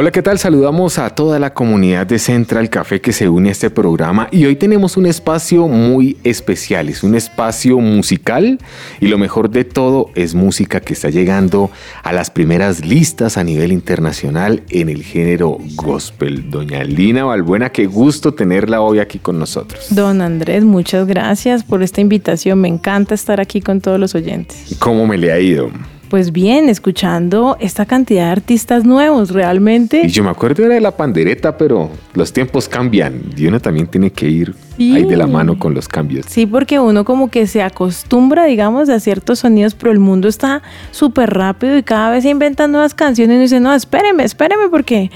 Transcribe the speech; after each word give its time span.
Hola, 0.00 0.12
¿qué 0.12 0.22
tal? 0.22 0.38
Saludamos 0.38 0.96
a 1.00 1.10
toda 1.10 1.40
la 1.40 1.54
comunidad 1.54 2.06
de 2.06 2.20
Central 2.20 2.70
Café 2.70 3.00
que 3.00 3.12
se 3.12 3.28
une 3.28 3.48
a 3.48 3.50
este 3.50 3.68
programa 3.68 4.28
y 4.30 4.44
hoy 4.44 4.54
tenemos 4.54 4.96
un 4.96 5.06
espacio 5.06 5.66
muy 5.66 6.16
especial, 6.22 6.88
es 6.88 7.02
un 7.02 7.16
espacio 7.16 7.80
musical 7.80 8.60
y 9.00 9.08
lo 9.08 9.18
mejor 9.18 9.50
de 9.50 9.64
todo 9.64 10.10
es 10.14 10.36
música 10.36 10.78
que 10.78 10.92
está 10.92 11.10
llegando 11.10 11.72
a 12.04 12.12
las 12.12 12.30
primeras 12.30 12.86
listas 12.86 13.36
a 13.38 13.42
nivel 13.42 13.72
internacional 13.72 14.62
en 14.70 14.88
el 14.88 15.02
género 15.02 15.58
gospel. 15.74 16.48
Doña 16.48 16.84
Lina 16.84 17.24
Balbuena, 17.24 17.70
qué 17.70 17.86
gusto 17.86 18.34
tenerla 18.34 18.80
hoy 18.80 19.00
aquí 19.00 19.18
con 19.18 19.40
nosotros. 19.40 19.88
Don 19.90 20.20
Andrés, 20.20 20.62
muchas 20.62 21.08
gracias 21.08 21.64
por 21.64 21.82
esta 21.82 22.00
invitación, 22.00 22.60
me 22.60 22.68
encanta 22.68 23.16
estar 23.16 23.40
aquí 23.40 23.60
con 23.60 23.80
todos 23.80 23.98
los 23.98 24.14
oyentes. 24.14 24.76
¿Cómo 24.78 25.08
me 25.08 25.18
le 25.18 25.32
ha 25.32 25.40
ido? 25.40 25.72
Pues 26.08 26.32
bien, 26.32 26.70
escuchando 26.70 27.58
esta 27.60 27.84
cantidad 27.84 28.24
de 28.26 28.30
artistas 28.30 28.84
nuevos, 28.84 29.30
realmente. 29.30 30.02
Y 30.04 30.08
yo 30.08 30.24
me 30.24 30.30
acuerdo 30.30 30.64
era 30.64 30.74
de 30.74 30.80
la 30.80 30.96
pandereta, 30.96 31.58
pero 31.58 31.90
los 32.14 32.32
tiempos 32.32 32.66
cambian 32.66 33.20
y 33.36 33.46
uno 33.46 33.60
también 33.60 33.86
tiene 33.86 34.10
que 34.10 34.26
ir 34.26 34.54
ahí 34.78 35.04
de 35.04 35.16
la 35.16 35.26
mano 35.26 35.58
con 35.58 35.74
los 35.74 35.86
cambios. 35.86 36.24
Sí, 36.26 36.46
porque 36.46 36.78
uno 36.78 37.04
como 37.04 37.28
que 37.28 37.46
se 37.46 37.62
acostumbra, 37.62 38.44
digamos, 38.44 38.88
a 38.88 39.00
ciertos 39.00 39.40
sonidos, 39.40 39.74
pero 39.74 39.92
el 39.92 39.98
mundo 39.98 40.28
está 40.28 40.62
súper 40.92 41.30
rápido 41.30 41.76
y 41.76 41.82
cada 41.82 42.10
vez 42.10 42.22
se 42.22 42.30
inventan 42.30 42.72
nuevas 42.72 42.94
canciones 42.94 43.34
y 43.34 43.34
uno 43.34 43.42
dice, 43.42 43.60
no, 43.60 43.74
espéreme, 43.74 44.24
espéreme, 44.24 44.68
porque 44.70 45.10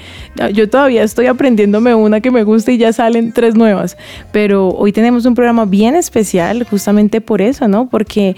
yo 0.53 0.69
todavía 0.69 1.03
estoy 1.03 1.25
aprendiéndome 1.25 1.95
una 1.95 2.21
que 2.21 2.29
me 2.29 2.43
gusta 2.43 2.71
y 2.71 2.77
ya 2.77 2.93
salen 2.93 3.31
tres 3.31 3.55
nuevas. 3.55 3.97
Pero 4.31 4.69
hoy 4.69 4.91
tenemos 4.91 5.25
un 5.25 5.33
programa 5.33 5.65
bien 5.65 5.95
especial 5.95 6.67
justamente 6.69 7.21
por 7.21 7.41
eso, 7.41 7.67
¿no? 7.67 7.89
Porque 7.89 8.35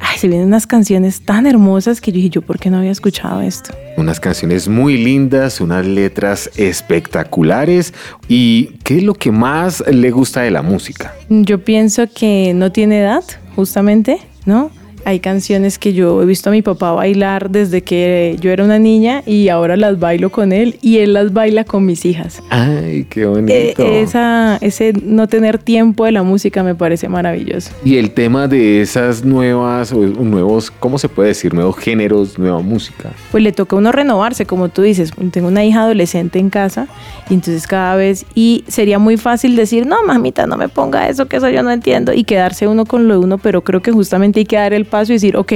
ay, 0.00 0.18
se 0.18 0.28
vienen 0.28 0.46
unas 0.46 0.66
canciones 0.66 1.20
tan 1.22 1.46
hermosas 1.46 2.00
que 2.00 2.12
yo 2.12 2.16
dije, 2.16 2.30
yo, 2.30 2.42
¿por 2.42 2.58
qué 2.58 2.70
no 2.70 2.78
había 2.78 2.90
escuchado 2.90 3.40
esto? 3.40 3.74
Unas 3.96 4.20
canciones 4.20 4.68
muy 4.68 4.96
lindas, 4.96 5.60
unas 5.60 5.86
letras 5.86 6.50
espectaculares. 6.56 7.94
¿Y 8.28 8.76
qué 8.84 8.98
es 8.98 9.02
lo 9.02 9.14
que 9.14 9.30
más 9.32 9.82
le 9.86 10.10
gusta 10.10 10.42
de 10.42 10.50
la 10.50 10.62
música? 10.62 11.14
Yo 11.28 11.64
pienso 11.64 12.04
que 12.12 12.52
no 12.54 12.72
tiene 12.72 13.00
edad, 13.00 13.24
justamente, 13.54 14.18
¿no? 14.44 14.70
Hay 15.06 15.20
canciones 15.20 15.78
que 15.78 15.92
yo 15.92 16.20
he 16.20 16.26
visto 16.26 16.50
a 16.50 16.52
mi 16.52 16.62
papá 16.62 16.90
bailar 16.90 17.48
desde 17.48 17.82
que 17.82 18.36
yo 18.40 18.50
era 18.50 18.64
una 18.64 18.80
niña 18.80 19.22
y 19.24 19.50
ahora 19.50 19.76
las 19.76 20.00
bailo 20.00 20.30
con 20.30 20.50
él 20.50 20.80
y 20.82 20.98
él 20.98 21.12
las 21.12 21.32
baila 21.32 21.62
con 21.62 21.86
mis 21.86 22.04
hijas. 22.04 22.42
Ay, 22.50 23.06
qué 23.08 23.24
bonito. 23.24 23.52
Eh, 23.84 24.00
esa, 24.00 24.58
ese 24.60 24.94
no 25.04 25.28
tener 25.28 25.58
tiempo 25.58 26.06
de 26.06 26.10
la 26.10 26.24
música 26.24 26.64
me 26.64 26.74
parece 26.74 27.08
maravilloso. 27.08 27.70
Y 27.84 27.98
el 27.98 28.10
tema 28.10 28.48
de 28.48 28.80
esas 28.80 29.24
nuevas, 29.24 29.92
o 29.92 29.98
nuevos, 29.98 30.72
¿cómo 30.72 30.98
se 30.98 31.08
puede 31.08 31.28
decir? 31.28 31.54
Nuevos 31.54 31.76
géneros, 31.76 32.36
nueva 32.36 32.60
música. 32.60 33.12
Pues 33.30 33.44
le 33.44 33.52
toca 33.52 33.76
a 33.76 33.78
uno 33.78 33.92
renovarse, 33.92 34.44
como 34.44 34.70
tú 34.70 34.82
dices. 34.82 35.12
Tengo 35.30 35.46
una 35.46 35.64
hija 35.64 35.82
adolescente 35.82 36.40
en 36.40 36.50
casa 36.50 36.88
y 37.30 37.34
entonces 37.34 37.68
cada 37.68 37.94
vez, 37.94 38.26
y 38.34 38.64
sería 38.66 38.98
muy 38.98 39.18
fácil 39.18 39.54
decir, 39.54 39.86
no, 39.86 40.02
mamita, 40.04 40.48
no 40.48 40.56
me 40.56 40.68
ponga 40.68 41.08
eso, 41.08 41.26
que 41.26 41.36
eso 41.36 41.48
yo 41.48 41.62
no 41.62 41.70
entiendo, 41.70 42.12
y 42.12 42.24
quedarse 42.24 42.66
uno 42.66 42.86
con 42.86 43.06
lo 43.06 43.14
de 43.14 43.20
uno, 43.20 43.38
pero 43.38 43.62
creo 43.62 43.82
que 43.82 43.92
justamente 43.92 44.40
hay 44.40 44.46
que 44.46 44.56
dar 44.56 44.72
el 44.72 44.84
paso 44.84 44.95
y 45.04 45.12
decir, 45.14 45.36
ok, 45.36 45.52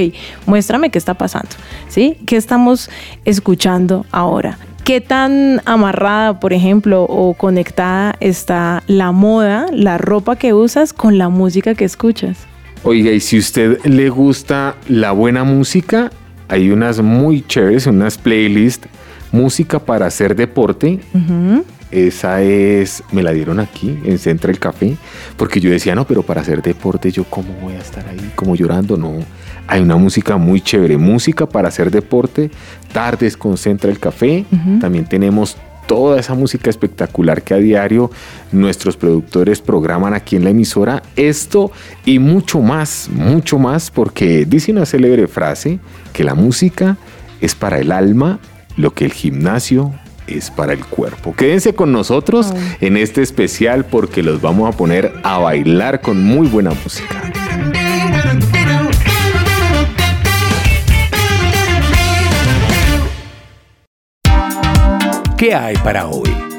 muéstrame 0.47 0.91
qué 0.91 0.99
está 0.99 1.15
pasando, 1.15 1.51
¿sí? 1.89 2.17
¿Qué 2.27 2.37
estamos 2.37 2.91
escuchando 3.25 4.07
ahora? 4.11 4.59
¿Qué 4.85 5.01
tan 5.01 5.61
amarrada, 5.67 6.41
por 6.41 6.53
ejemplo, 6.53 7.05
o 7.05 7.35
conectada 7.35 8.15
está 8.21 8.83
la 8.87 9.13
moda, 9.13 9.67
la 9.73 9.99
ropa 9.99 10.37
que 10.37 10.53
usas 10.53 10.93
con 10.93 11.19
la 11.19 11.29
música 11.29 11.75
que 11.75 11.85
escuchas? 11.85 12.39
Oiga, 12.83 13.11
y 13.13 13.21
si 13.21 13.39
usted 13.39 13.79
le 13.85 14.09
gusta 14.09 14.77
la 14.89 15.13
buena 15.13 15.45
música, 15.45 16.11
hay 16.49 16.71
unas 16.71 17.01
muy 17.01 17.47
chéveres, 17.47 17.87
unas 17.87 18.17
playlists, 18.17 18.89
música 19.33 19.79
para 19.79 20.07
hacer 20.07 20.35
deporte. 20.35 20.99
Esa 21.91 22.43
es, 22.43 23.03
me 23.11 23.23
la 23.23 23.33
dieron 23.33 23.59
aquí 23.59 23.99
en 24.05 24.19
Central 24.19 24.59
Café, 24.59 24.97
porque 25.37 25.61
yo 25.61 25.71
decía, 25.71 25.95
no, 25.95 26.07
pero 26.07 26.23
para 26.23 26.41
hacer 26.41 26.63
deporte, 26.63 27.11
yo 27.11 27.25
cómo 27.25 27.53
voy 27.55 27.75
a 27.75 27.79
estar 27.79 28.07
ahí, 28.09 28.31
como 28.37 28.55
llorando, 28.55 28.97
no. 28.97 29.15
Hay 29.67 29.81
una 29.81 29.97
música 29.97 30.37
muy 30.37 30.61
chévere, 30.61 30.97
música 30.97 31.47
para 31.47 31.69
hacer 31.69 31.91
deporte, 31.91 32.51
tardes 32.93 33.37
con 33.37 33.57
Central 33.57 33.99
Café, 33.99 34.45
también 34.81 35.05
tenemos 35.07 35.57
toda 35.91 36.21
esa 36.21 36.35
música 36.35 36.71
espectacular 36.71 37.43
que 37.43 37.55
a 37.55 37.57
diario 37.57 38.13
nuestros 38.53 38.97
productores 38.97 39.61
programan 39.61 40.15
aquí 40.15 40.37
en 40.37 40.45
la 40.45 40.51
emisora. 40.51 41.03
Esto 41.17 41.73
y 42.05 42.21
mucho 42.21 42.61
más, 42.61 43.09
mucho 43.13 43.59
más, 43.59 43.91
porque 43.91 44.45
dice 44.45 44.71
una 44.71 44.87
célebre 44.87 45.27
frase 45.27 45.81
que 46.13 46.23
la 46.23 46.37
música 46.37 46.97
es 47.41 47.57
para 47.57 47.81
el 47.81 47.91
alma 47.91 48.39
lo 48.77 48.95
que 48.95 49.05
el 49.05 49.13
gimnasio 49.13 49.93
es 50.39 50.51
para 50.51 50.73
el 50.73 50.85
cuerpo. 50.85 51.35
Quédense 51.35 51.75
con 51.75 51.93
nosotros 51.93 52.53
en 52.81 52.97
este 52.97 53.23
especial 53.23 53.85
porque 53.85 54.23
los 54.23 54.41
vamos 54.41 54.73
a 54.73 54.77
poner 54.77 55.13
a 55.23 55.39
bailar 55.39 56.01
con 56.01 56.23
muy 56.23 56.49
buena 56.49 56.71
música. 56.71 57.23
¿Qué 65.37 65.55
hay 65.55 65.75
para 65.79 66.07
hoy? 66.07 66.50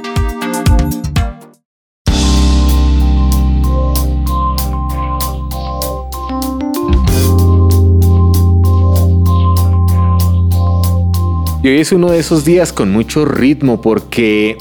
Y 11.64 11.68
hoy 11.68 11.80
es 11.80 11.92
uno 11.92 12.10
de 12.10 12.18
esos 12.18 12.44
días 12.44 12.74
con 12.74 12.92
mucho 12.92 13.24
ritmo 13.24 13.82
porque 13.82 14.58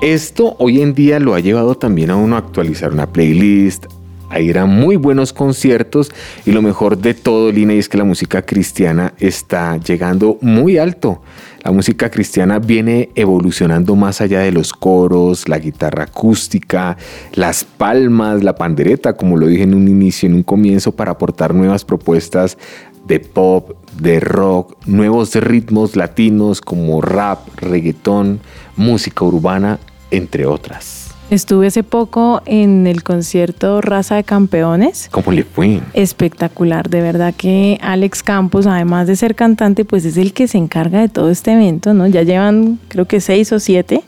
esto 0.00 0.54
hoy 0.60 0.82
en 0.82 0.94
día 0.94 1.18
lo 1.18 1.34
ha 1.34 1.40
llevado 1.40 1.74
también 1.74 2.10
a 2.10 2.16
uno 2.16 2.36
a 2.36 2.38
actualizar 2.38 2.92
una 2.92 3.12
playlist, 3.12 3.86
a 4.30 4.38
ir 4.38 4.58
a 4.58 4.64
muy 4.64 4.94
buenos 4.94 5.32
conciertos 5.32 6.12
y 6.46 6.52
lo 6.52 6.62
mejor 6.62 6.98
de 6.98 7.14
todo, 7.14 7.50
Lina, 7.50 7.72
es 7.72 7.88
que 7.88 7.98
la 7.98 8.04
música 8.04 8.42
cristiana 8.42 9.14
está 9.18 9.78
llegando 9.78 10.38
muy 10.42 10.78
alto. 10.78 11.22
La 11.64 11.72
música 11.72 12.08
cristiana 12.08 12.60
viene 12.60 13.08
evolucionando 13.16 13.96
más 13.96 14.20
allá 14.20 14.38
de 14.38 14.52
los 14.52 14.72
coros, 14.72 15.48
la 15.48 15.58
guitarra 15.58 16.04
acústica, 16.04 16.96
las 17.32 17.64
palmas, 17.64 18.44
la 18.44 18.54
pandereta, 18.54 19.14
como 19.14 19.38
lo 19.38 19.48
dije 19.48 19.64
en 19.64 19.74
un 19.74 19.88
inicio, 19.88 20.28
en 20.28 20.34
un 20.34 20.42
comienzo, 20.44 20.92
para 20.92 21.12
aportar 21.12 21.52
nuevas 21.52 21.84
propuestas 21.84 22.58
de 23.06 23.20
pop, 23.20 23.72
de 23.98 24.20
rock, 24.20 24.76
nuevos 24.86 25.34
ritmos 25.34 25.96
latinos 25.96 26.60
como 26.60 27.00
rap, 27.00 27.40
reggaetón, 27.56 28.40
música 28.76 29.24
urbana, 29.24 29.78
entre 30.10 30.46
otras. 30.46 31.04
Estuve 31.30 31.68
hace 31.68 31.82
poco 31.82 32.42
en 32.44 32.86
el 32.86 33.02
concierto 33.02 33.80
Raza 33.80 34.16
de 34.16 34.24
Campeones. 34.24 35.08
¿Cómo 35.10 35.32
le 35.32 35.42
fue? 35.42 35.80
Espectacular, 35.94 36.90
de 36.90 37.00
verdad 37.00 37.34
que 37.34 37.78
Alex 37.80 38.22
Campos, 38.22 38.66
además 38.66 39.06
de 39.06 39.16
ser 39.16 39.34
cantante, 39.34 39.86
pues 39.86 40.04
es 40.04 40.18
el 40.18 40.34
que 40.34 40.46
se 40.48 40.58
encarga 40.58 41.00
de 41.00 41.08
todo 41.08 41.30
este 41.30 41.52
evento, 41.52 41.94
¿no? 41.94 42.06
Ya 42.06 42.22
llevan 42.22 42.78
creo 42.88 43.06
que 43.06 43.20
seis 43.20 43.52
o 43.52 43.58
siete 43.58 44.02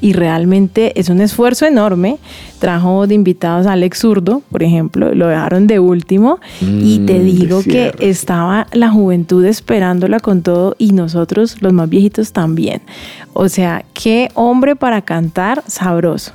y 0.00 0.12
realmente 0.12 0.98
es 0.98 1.08
un 1.08 1.20
esfuerzo 1.20 1.66
enorme. 1.66 2.18
Trajo 2.58 3.06
de 3.06 3.14
invitados 3.14 3.66
a 3.66 3.72
Alex 3.72 3.98
Zurdo, 3.98 4.42
por 4.50 4.62
ejemplo, 4.62 5.14
lo 5.14 5.28
dejaron 5.28 5.66
de 5.66 5.78
último 5.78 6.38
y 6.60 7.00
te 7.00 7.18
Mm, 7.18 7.24
digo 7.24 7.62
que 7.62 7.94
estaba 8.00 8.66
la 8.72 8.90
juventud 8.90 9.44
esperándola 9.44 10.20
con 10.20 10.42
todo 10.42 10.74
y 10.78 10.92
nosotros 10.92 11.60
los 11.60 11.72
más 11.72 11.88
viejitos 11.88 12.32
también. 12.32 12.80
O 13.32 13.48
sea, 13.48 13.84
qué 13.92 14.30
hombre 14.34 14.76
para 14.76 15.02
cantar 15.02 15.62
sabroso. 15.66 16.32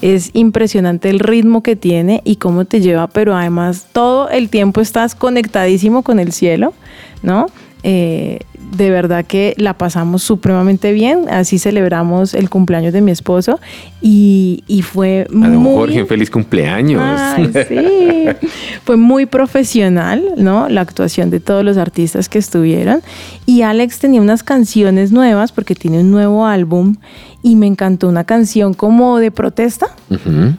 Es 0.00 0.30
impresionante 0.34 1.10
el 1.10 1.18
ritmo 1.18 1.62
que 1.62 1.76
tiene 1.76 2.20
y 2.24 2.36
cómo 2.36 2.64
te 2.64 2.80
lleva, 2.80 3.06
pero 3.06 3.36
además 3.36 3.86
todo 3.92 4.28
el 4.28 4.50
tiempo 4.50 4.80
estás 4.80 5.14
conectadísimo 5.14 6.02
con 6.02 6.18
el 6.18 6.32
cielo, 6.32 6.74
¿no? 7.22 7.46
Eh, 7.82 8.40
de 8.76 8.90
verdad 8.90 9.24
que 9.24 9.54
la 9.56 9.74
pasamos 9.74 10.22
supremamente 10.22 10.92
bien. 10.92 11.28
Así 11.28 11.58
celebramos 11.58 12.34
el 12.34 12.50
cumpleaños 12.50 12.92
de 12.92 13.00
mi 13.00 13.10
esposo 13.10 13.60
y, 14.00 14.64
y 14.66 14.82
fue 14.82 15.26
A 15.30 15.48
don 15.48 15.56
muy... 15.56 15.74
Jorge, 15.74 16.04
feliz 16.06 16.30
cumpleaños. 16.30 17.02
Ay, 17.04 17.50
sí. 17.68 18.48
Fue 18.84 18.96
muy 18.96 19.26
profesional, 19.26 20.22
¿no? 20.36 20.68
La 20.68 20.80
actuación 20.80 21.30
de 21.30 21.40
todos 21.40 21.64
los 21.64 21.76
artistas 21.76 22.28
que 22.28 22.38
estuvieron. 22.38 23.00
Y 23.46 23.62
Alex 23.62 23.98
tenía 23.98 24.20
unas 24.20 24.42
canciones 24.42 25.12
nuevas 25.12 25.52
porque 25.52 25.74
tiene 25.74 26.00
un 26.00 26.10
nuevo 26.10 26.46
álbum 26.46 26.96
y 27.42 27.56
me 27.56 27.66
encantó 27.66 28.08
una 28.08 28.24
canción 28.24 28.74
como 28.74 29.18
de 29.18 29.30
protesta, 29.30 29.86
Ujú. 30.10 30.54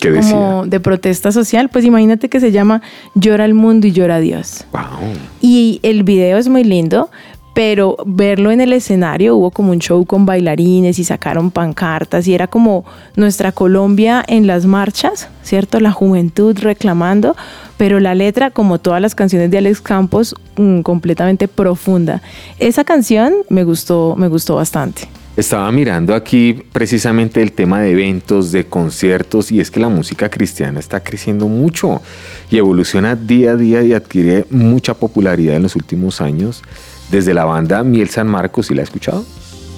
¿Qué 0.00 0.10
decía? 0.10 0.32
como 0.32 0.66
de 0.66 0.80
protesta 0.80 1.32
social. 1.32 1.70
Pues 1.70 1.84
imagínate 1.84 2.28
que 2.28 2.40
se 2.40 2.52
llama 2.52 2.82
Llora 3.14 3.46
el 3.46 3.54
mundo 3.54 3.86
y 3.86 3.92
llora 3.92 4.20
Dios. 4.20 4.66
Wow. 4.72 4.82
Y 5.40 5.80
el 5.82 6.02
video 6.02 6.36
es 6.36 6.48
muy 6.48 6.64
lindo, 6.64 7.10
pero 7.56 7.96
verlo 8.04 8.50
en 8.50 8.60
el 8.60 8.74
escenario 8.74 9.34
hubo 9.34 9.50
como 9.50 9.70
un 9.70 9.78
show 9.78 10.04
con 10.04 10.26
bailarines 10.26 10.98
y 10.98 11.04
sacaron 11.04 11.50
pancartas 11.50 12.28
y 12.28 12.34
era 12.34 12.48
como 12.48 12.84
nuestra 13.16 13.50
Colombia 13.50 14.22
en 14.28 14.46
las 14.46 14.66
marchas, 14.66 15.30
¿cierto? 15.42 15.80
La 15.80 15.90
juventud 15.90 16.54
reclamando, 16.58 17.34
pero 17.78 17.98
la 17.98 18.14
letra, 18.14 18.50
como 18.50 18.78
todas 18.78 19.00
las 19.00 19.14
canciones 19.14 19.50
de 19.50 19.56
Alex 19.56 19.80
Campos, 19.80 20.34
mm, 20.58 20.82
completamente 20.82 21.48
profunda. 21.48 22.20
Esa 22.58 22.84
canción 22.84 23.32
me 23.48 23.64
gustó, 23.64 24.16
me 24.18 24.28
gustó 24.28 24.56
bastante. 24.56 25.08
Estaba 25.34 25.72
mirando 25.72 26.14
aquí 26.14 26.62
precisamente 26.72 27.40
el 27.40 27.52
tema 27.52 27.80
de 27.80 27.92
eventos, 27.92 28.52
de 28.52 28.66
conciertos, 28.66 29.50
y 29.50 29.60
es 29.60 29.70
que 29.70 29.80
la 29.80 29.88
música 29.88 30.28
cristiana 30.28 30.78
está 30.78 31.02
creciendo 31.02 31.48
mucho 31.48 32.02
y 32.50 32.58
evoluciona 32.58 33.16
día 33.16 33.52
a 33.52 33.56
día 33.56 33.82
y 33.82 33.94
adquiere 33.94 34.44
mucha 34.50 34.92
popularidad 34.92 35.56
en 35.56 35.62
los 35.62 35.74
últimos 35.74 36.20
años. 36.20 36.62
Desde 37.10 37.34
la 37.34 37.44
banda 37.44 37.82
Miel 37.82 38.08
San 38.08 38.26
Marcos, 38.28 38.66
¿sí 38.66 38.74
la 38.74 38.82
ha 38.82 38.84
escuchado? 38.84 39.24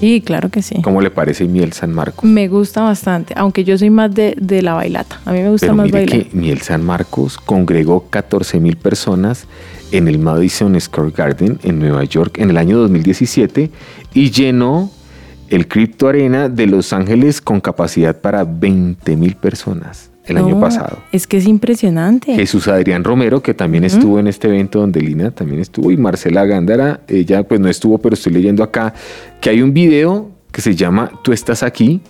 Sí, 0.00 0.22
claro 0.24 0.48
que 0.48 0.62
sí. 0.62 0.80
¿Cómo 0.82 1.00
le 1.02 1.10
parece 1.10 1.44
Miel 1.46 1.72
San 1.72 1.92
Marcos? 1.92 2.24
Me 2.24 2.46
gusta 2.48 2.82
bastante, 2.82 3.34
aunque 3.36 3.64
yo 3.64 3.76
soy 3.76 3.90
más 3.90 4.14
de, 4.14 4.34
de 4.40 4.62
la 4.62 4.74
bailata. 4.74 5.20
A 5.24 5.32
mí 5.32 5.40
me 5.40 5.50
gusta 5.50 5.66
Pero 5.66 5.76
más 5.76 5.86
mire 5.86 5.98
bailar. 6.06 6.26
que 6.28 6.36
Miel 6.36 6.60
San 6.62 6.84
Marcos 6.84 7.36
congregó 7.36 8.06
14 8.08 8.60
mil 8.60 8.76
personas 8.76 9.46
en 9.90 10.06
el 10.06 10.18
Madison 10.18 10.80
Square 10.80 11.10
Garden 11.16 11.58
en 11.64 11.78
Nueva 11.80 12.04
York 12.04 12.38
en 12.38 12.50
el 12.50 12.58
año 12.58 12.78
2017 12.78 13.70
y 14.14 14.30
llenó 14.30 14.90
el 15.48 15.66
Crypto 15.66 16.08
Arena 16.08 16.48
de 16.48 16.66
Los 16.66 16.92
Ángeles 16.92 17.40
con 17.40 17.60
capacidad 17.60 18.20
para 18.20 18.44
20 18.44 19.16
mil 19.16 19.34
personas 19.34 20.10
el 20.28 20.38
año 20.38 20.60
pasado. 20.60 20.98
Es 21.12 21.26
que 21.26 21.38
es 21.38 21.46
impresionante. 21.46 22.34
Jesús 22.34 22.68
Adrián 22.68 23.04
Romero, 23.04 23.42
que 23.42 23.54
también 23.54 23.84
estuvo 23.84 24.18
en 24.18 24.26
este 24.26 24.48
evento 24.48 24.80
donde 24.80 25.00
Lina 25.00 25.30
también 25.30 25.60
estuvo, 25.60 25.90
y 25.90 25.96
Marcela 25.96 26.44
Gándara, 26.44 27.00
ella 27.08 27.42
pues 27.42 27.60
no 27.60 27.68
estuvo, 27.68 27.98
pero 27.98 28.14
estoy 28.14 28.32
leyendo 28.32 28.62
acá 28.62 28.94
que 29.40 29.50
hay 29.50 29.62
un 29.62 29.72
video 29.72 30.30
que 30.52 30.60
se 30.60 30.74
llama 30.74 31.10
Tú 31.22 31.32
estás 31.32 31.62
aquí 31.62 32.00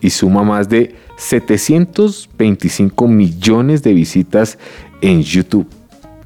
y 0.00 0.10
suma 0.10 0.42
más 0.42 0.68
de 0.68 0.94
725 1.16 3.08
millones 3.08 3.82
de 3.82 3.92
visitas 3.94 4.58
en 5.00 5.22
YouTube. 5.22 5.66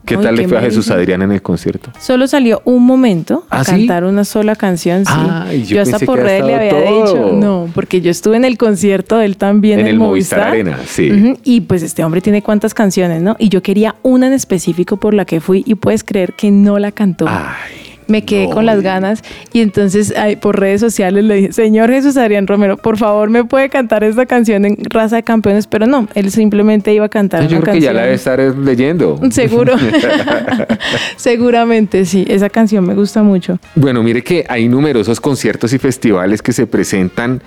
¿Qué 0.08 0.16
tal 0.16 0.36
le 0.36 0.48
fue 0.48 0.58
a 0.58 0.60
Jesús. 0.62 0.90
Adrián 0.90 1.22
en 1.22 1.32
el 1.32 1.42
concierto? 1.42 1.90
Solo 2.00 2.26
salió 2.26 2.62
un 2.64 2.84
momento 2.86 3.44
a 3.50 3.60
¿Ah, 3.60 3.64
sí? 3.64 3.72
cantar 3.72 4.04
una 4.04 4.24
sola 4.24 4.56
canción, 4.56 5.04
sí. 5.04 5.12
Ay, 5.14 5.64
yo 5.64 5.82
hasta 5.82 5.98
por 5.98 6.18
redes 6.18 6.44
le 6.44 6.54
había 6.54 6.70
todo. 6.70 7.04
dicho, 7.04 7.32
no, 7.34 7.68
porque 7.74 8.00
yo 8.00 8.10
estuve 8.10 8.36
en 8.36 8.44
el 8.44 8.56
concierto 8.56 9.18
de 9.18 9.26
él 9.26 9.36
también 9.36 9.80
En 9.80 9.86
en, 9.86 9.92
el 9.92 9.98
Movistar 9.98 10.40
Arena, 10.40 10.78
sí. 10.86 11.34
Y 11.44 11.62
pues 11.62 11.82
este 11.82 12.04
hombre 12.04 12.20
tiene 12.20 12.42
cuántas 12.42 12.74
canciones, 12.74 13.22
¿no? 13.22 13.36
Y 13.38 13.48
yo 13.50 13.62
quería 13.62 13.96
una 14.02 14.26
en 14.28 14.32
específico 14.32 14.96
por 14.96 15.14
la 15.14 15.24
que 15.24 15.40
fui 15.40 15.62
y 15.66 15.74
puedes 15.74 16.04
creer 16.04 16.32
que 16.32 16.50
no 16.50 16.78
la 16.78 16.92
cantó. 16.92 17.26
Ay, 17.28 17.87
Me 18.08 18.24
quedé 18.24 18.48
no, 18.48 18.54
con 18.54 18.66
las 18.66 18.82
ganas 18.82 19.22
y 19.52 19.60
entonces 19.60 20.12
ay, 20.16 20.36
por 20.36 20.58
redes 20.58 20.80
sociales 20.80 21.24
le 21.24 21.34
dije, 21.34 21.52
señor 21.52 21.90
Jesús 21.90 22.16
Adrián 22.16 22.46
Romero, 22.46 22.76
por 22.76 22.96
favor 22.96 23.30
me 23.30 23.44
puede 23.44 23.68
cantar 23.68 24.02
esta 24.02 24.26
canción 24.26 24.64
en 24.64 24.76
Raza 24.90 25.16
de 25.16 25.22
Campeones, 25.22 25.66
pero 25.66 25.86
no, 25.86 26.08
él 26.14 26.30
simplemente 26.30 26.92
iba 26.92 27.04
a 27.04 27.08
cantar 27.08 27.46
Yo 27.46 27.58
una 27.58 27.60
creo 27.60 27.74
que 27.74 27.80
ya 27.80 27.92
la 27.92 28.02
debe 28.02 28.14
estar 28.14 28.38
leyendo. 28.40 29.20
Seguro. 29.30 29.74
Seguramente 31.16 32.04
sí. 32.04 32.24
Esa 32.28 32.48
canción 32.48 32.86
me 32.86 32.94
gusta 32.94 33.22
mucho. 33.22 33.58
Bueno, 33.74 34.02
mire 34.02 34.22
que 34.22 34.44
hay 34.48 34.68
numerosos 34.68 35.20
conciertos 35.20 35.72
y 35.72 35.78
festivales 35.78 36.42
que 36.42 36.52
se 36.52 36.66
presentan 36.66 37.42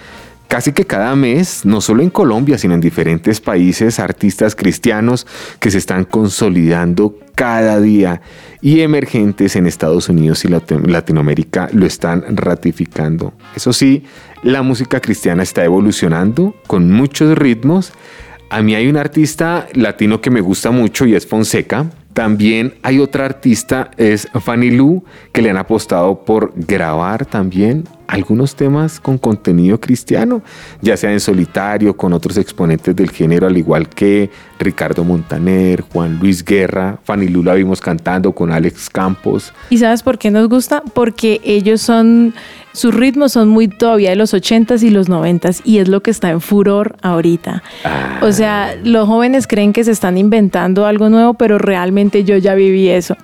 casi 0.52 0.74
que 0.74 0.84
cada 0.86 1.16
mes, 1.16 1.64
no 1.64 1.80
solo 1.80 2.04
en 2.04 2.10
Colombia, 2.10 2.58
sino 2.58 2.74
en 2.74 2.82
diferentes 2.82 3.40
países, 3.40 4.02
artistas 4.02 4.54
cristianos 4.54 5.26
que 5.62 5.72
se 5.72 5.78
están 5.78 6.04
consolidando 6.04 7.18
cada 7.36 7.80
día 7.80 8.22
y 8.62 8.82
emergentes 8.82 9.56
en 9.56 9.66
Estados 9.66 10.10
Unidos 10.10 10.44
y 10.44 10.50
Lat- 10.50 10.86
Latinoamérica 10.86 11.70
lo 11.72 11.86
están 11.86 12.36
ratificando. 12.36 13.32
Eso 13.56 13.72
sí, 13.72 14.04
la 14.44 14.62
música 14.62 15.00
cristiana 15.00 15.42
está 15.42 15.64
evolucionando 15.64 16.54
con 16.68 16.92
muchos 16.92 17.38
ritmos. 17.38 17.94
A 18.50 18.62
mí 18.62 18.76
hay 18.76 18.90
un 18.90 18.98
artista 18.98 19.68
latino 19.74 20.20
que 20.20 20.32
me 20.32 20.42
gusta 20.42 20.70
mucho 20.72 21.06
y 21.06 21.16
es 21.16 21.26
Fonseca. 21.26 21.86
También 22.14 22.74
hay 22.84 23.00
otra 23.00 23.26
artista, 23.26 23.92
es 23.96 24.28
Fanny 24.42 24.72
Lu, 24.72 25.04
que 25.32 25.42
le 25.42 25.50
han 25.50 25.58
apostado 25.58 26.26
por 26.26 26.52
grabar 26.56 27.26
también 27.26 27.86
algunos 28.08 28.56
temas 28.56 29.00
con 29.00 29.18
contenido 29.18 29.80
cristiano, 29.80 30.42
ya 30.82 30.98
sea 30.98 31.14
en 31.14 31.22
solitario, 31.22 31.96
con 31.96 32.12
otros 32.12 32.38
exponentes 32.38 32.94
del 32.94 33.10
género, 33.10 33.48
al 33.48 33.58
igual 33.58 33.88
que 33.88 34.30
Ricardo 34.62 35.04
Montaner, 35.04 35.82
Juan 35.82 36.20
Luis 36.20 36.44
Guerra. 36.44 36.98
Fanny 37.04 37.28
Lu 37.28 37.44
la 37.44 37.56
vimos 37.56 37.82
cantando 37.82 38.32
con 38.32 38.52
Alex 38.52 38.90
Campos. 38.90 39.54
¿Y 39.70 39.78
sabes 39.78 40.04
por 40.04 40.18
qué 40.18 40.32
nos 40.32 40.48
gusta? 40.48 40.84
Porque 40.94 41.42
ellos 41.44 41.82
son, 41.82 42.34
sus 42.74 42.94
ritmos 42.94 43.34
son 43.34 43.50
muy 43.50 43.68
todavía 43.68 44.12
de 44.12 44.16
los 44.16 44.34
80s 44.34 44.84
y 44.84 44.90
los 44.90 45.10
90s 45.10 45.62
y 45.66 45.80
es 45.80 45.88
lo 45.88 46.02
que 46.02 46.12
está 46.12 46.30
en 46.30 46.42
furor 46.42 46.96
ahorita. 47.02 47.64
O 48.22 48.32
sea, 48.32 48.76
los 48.84 49.08
jóvenes 49.08 49.48
creen 49.48 49.74
que 49.74 49.84
se 49.84 49.92
están 49.92 50.18
inventando 50.18 50.86
algo 50.86 51.10
nuevo, 51.10 51.34
pero 51.34 51.58
realmente 51.58 52.24
yo 52.24 52.38
ya 52.38 52.54
viví 52.54 52.88
eso. 52.90 53.18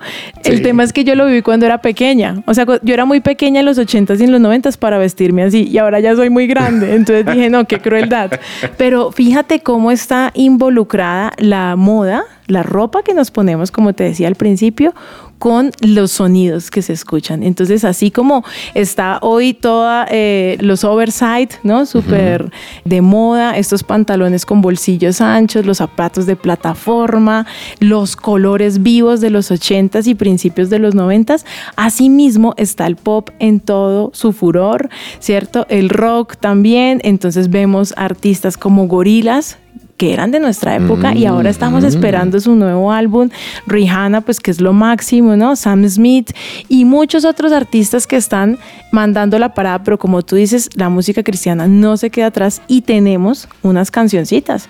El 0.43 0.61
tema 0.61 0.83
es 0.83 0.91
que 0.91 1.03
yo 1.03 1.15
lo 1.15 1.25
viví 1.25 1.41
cuando 1.41 1.65
era 1.65 1.79
pequeña. 1.79 2.41
O 2.45 2.53
sea, 2.53 2.65
yo 2.81 2.93
era 2.93 3.05
muy 3.05 3.19
pequeña 3.19 3.59
en 3.59 3.65
los 3.65 3.77
80s 3.77 4.19
y 4.19 4.23
en 4.23 4.31
los 4.31 4.41
90s 4.41 4.77
para 4.77 4.97
vestirme 4.97 5.43
así 5.43 5.67
y 5.67 5.77
ahora 5.77 5.99
ya 5.99 6.15
soy 6.15 6.29
muy 6.29 6.47
grande. 6.47 6.95
Entonces 6.95 7.25
dije, 7.25 7.49
no, 7.49 7.65
qué 7.65 7.79
crueldad. 7.79 8.31
Pero 8.77 9.11
fíjate 9.11 9.59
cómo 9.59 9.91
está 9.91 10.31
involucrada 10.33 11.26
la 11.37 11.75
moda, 11.75 12.23
la 12.47 12.63
ropa 12.63 13.03
que 13.03 13.13
nos 13.13 13.31
ponemos, 13.31 13.71
como 13.71 13.93
te 13.93 14.03
decía 14.03 14.27
al 14.27 14.35
principio, 14.35 14.93
con 15.39 15.71
los 15.81 16.11
sonidos 16.11 16.71
que 16.71 16.81
se 16.81 16.93
escuchan. 16.93 17.43
Entonces, 17.43 17.83
así 17.83 18.11
como 18.11 18.43
está 18.73 19.19
hoy 19.21 19.53
toda 19.53 20.07
eh, 20.09 20.57
los 20.61 20.83
oversight, 20.83 21.53
¿no? 21.63 21.85
Súper 21.85 22.51
de 22.85 23.01
moda, 23.01 23.57
estos 23.57 23.83
pantalones 23.83 24.45
con 24.45 24.61
bolsillos 24.61 25.21
anchos, 25.21 25.65
los 25.65 25.77
zapatos 25.77 26.25
de 26.25 26.35
plataforma, 26.35 27.45
los 27.79 28.15
colores 28.15 28.81
vivos 28.81 29.21
de 29.21 29.29
los 29.29 29.51
80s 29.51 30.07
y 30.07 30.15
principios 30.15 30.69
de 30.69 30.79
los 30.79 30.95
90s. 30.95 31.45
Asimismo 31.75 32.53
está 32.57 32.87
el 32.87 32.95
pop 32.95 33.29
en 33.39 33.59
todo 33.59 34.11
su 34.13 34.33
furor, 34.33 34.89
¿cierto? 35.19 35.65
El 35.69 35.89
rock 35.89 36.37
también. 36.37 36.99
Entonces 37.03 37.49
vemos 37.49 37.93
artistas 37.95 38.57
como 38.57 38.87
Gorilas, 38.87 39.57
que 39.97 40.13
eran 40.13 40.31
de 40.31 40.39
nuestra 40.39 40.75
época 40.75 41.15
y 41.15 41.25
ahora 41.25 41.49
estamos 41.49 41.83
esperando 41.83 42.39
su 42.39 42.55
nuevo 42.55 42.91
álbum, 42.91 43.29
Rihanna, 43.65 44.21
pues 44.21 44.39
que 44.39 44.51
es 44.51 44.61
lo 44.61 44.73
máximo, 44.73 45.35
¿no? 45.35 45.55
Sam 45.55 45.87
Smith 45.89 46.31
y 46.69 46.85
muchos 46.85 47.25
otros 47.25 47.51
artistas 47.51 48.07
que 48.07 48.15
están 48.15 48.59
mandando 48.91 49.39
la 49.39 49.53
parada, 49.53 49.83
pero 49.83 49.97
como 49.97 50.21
tú 50.21 50.35
dices, 50.35 50.69
la 50.75 50.89
música 50.89 51.23
cristiana 51.23 51.67
no 51.67 51.97
se 51.97 52.09
queda 52.09 52.27
atrás 52.27 52.61
y 52.67 52.81
tenemos 52.81 53.49
unas 53.63 53.91
cancioncitas. 53.91 54.69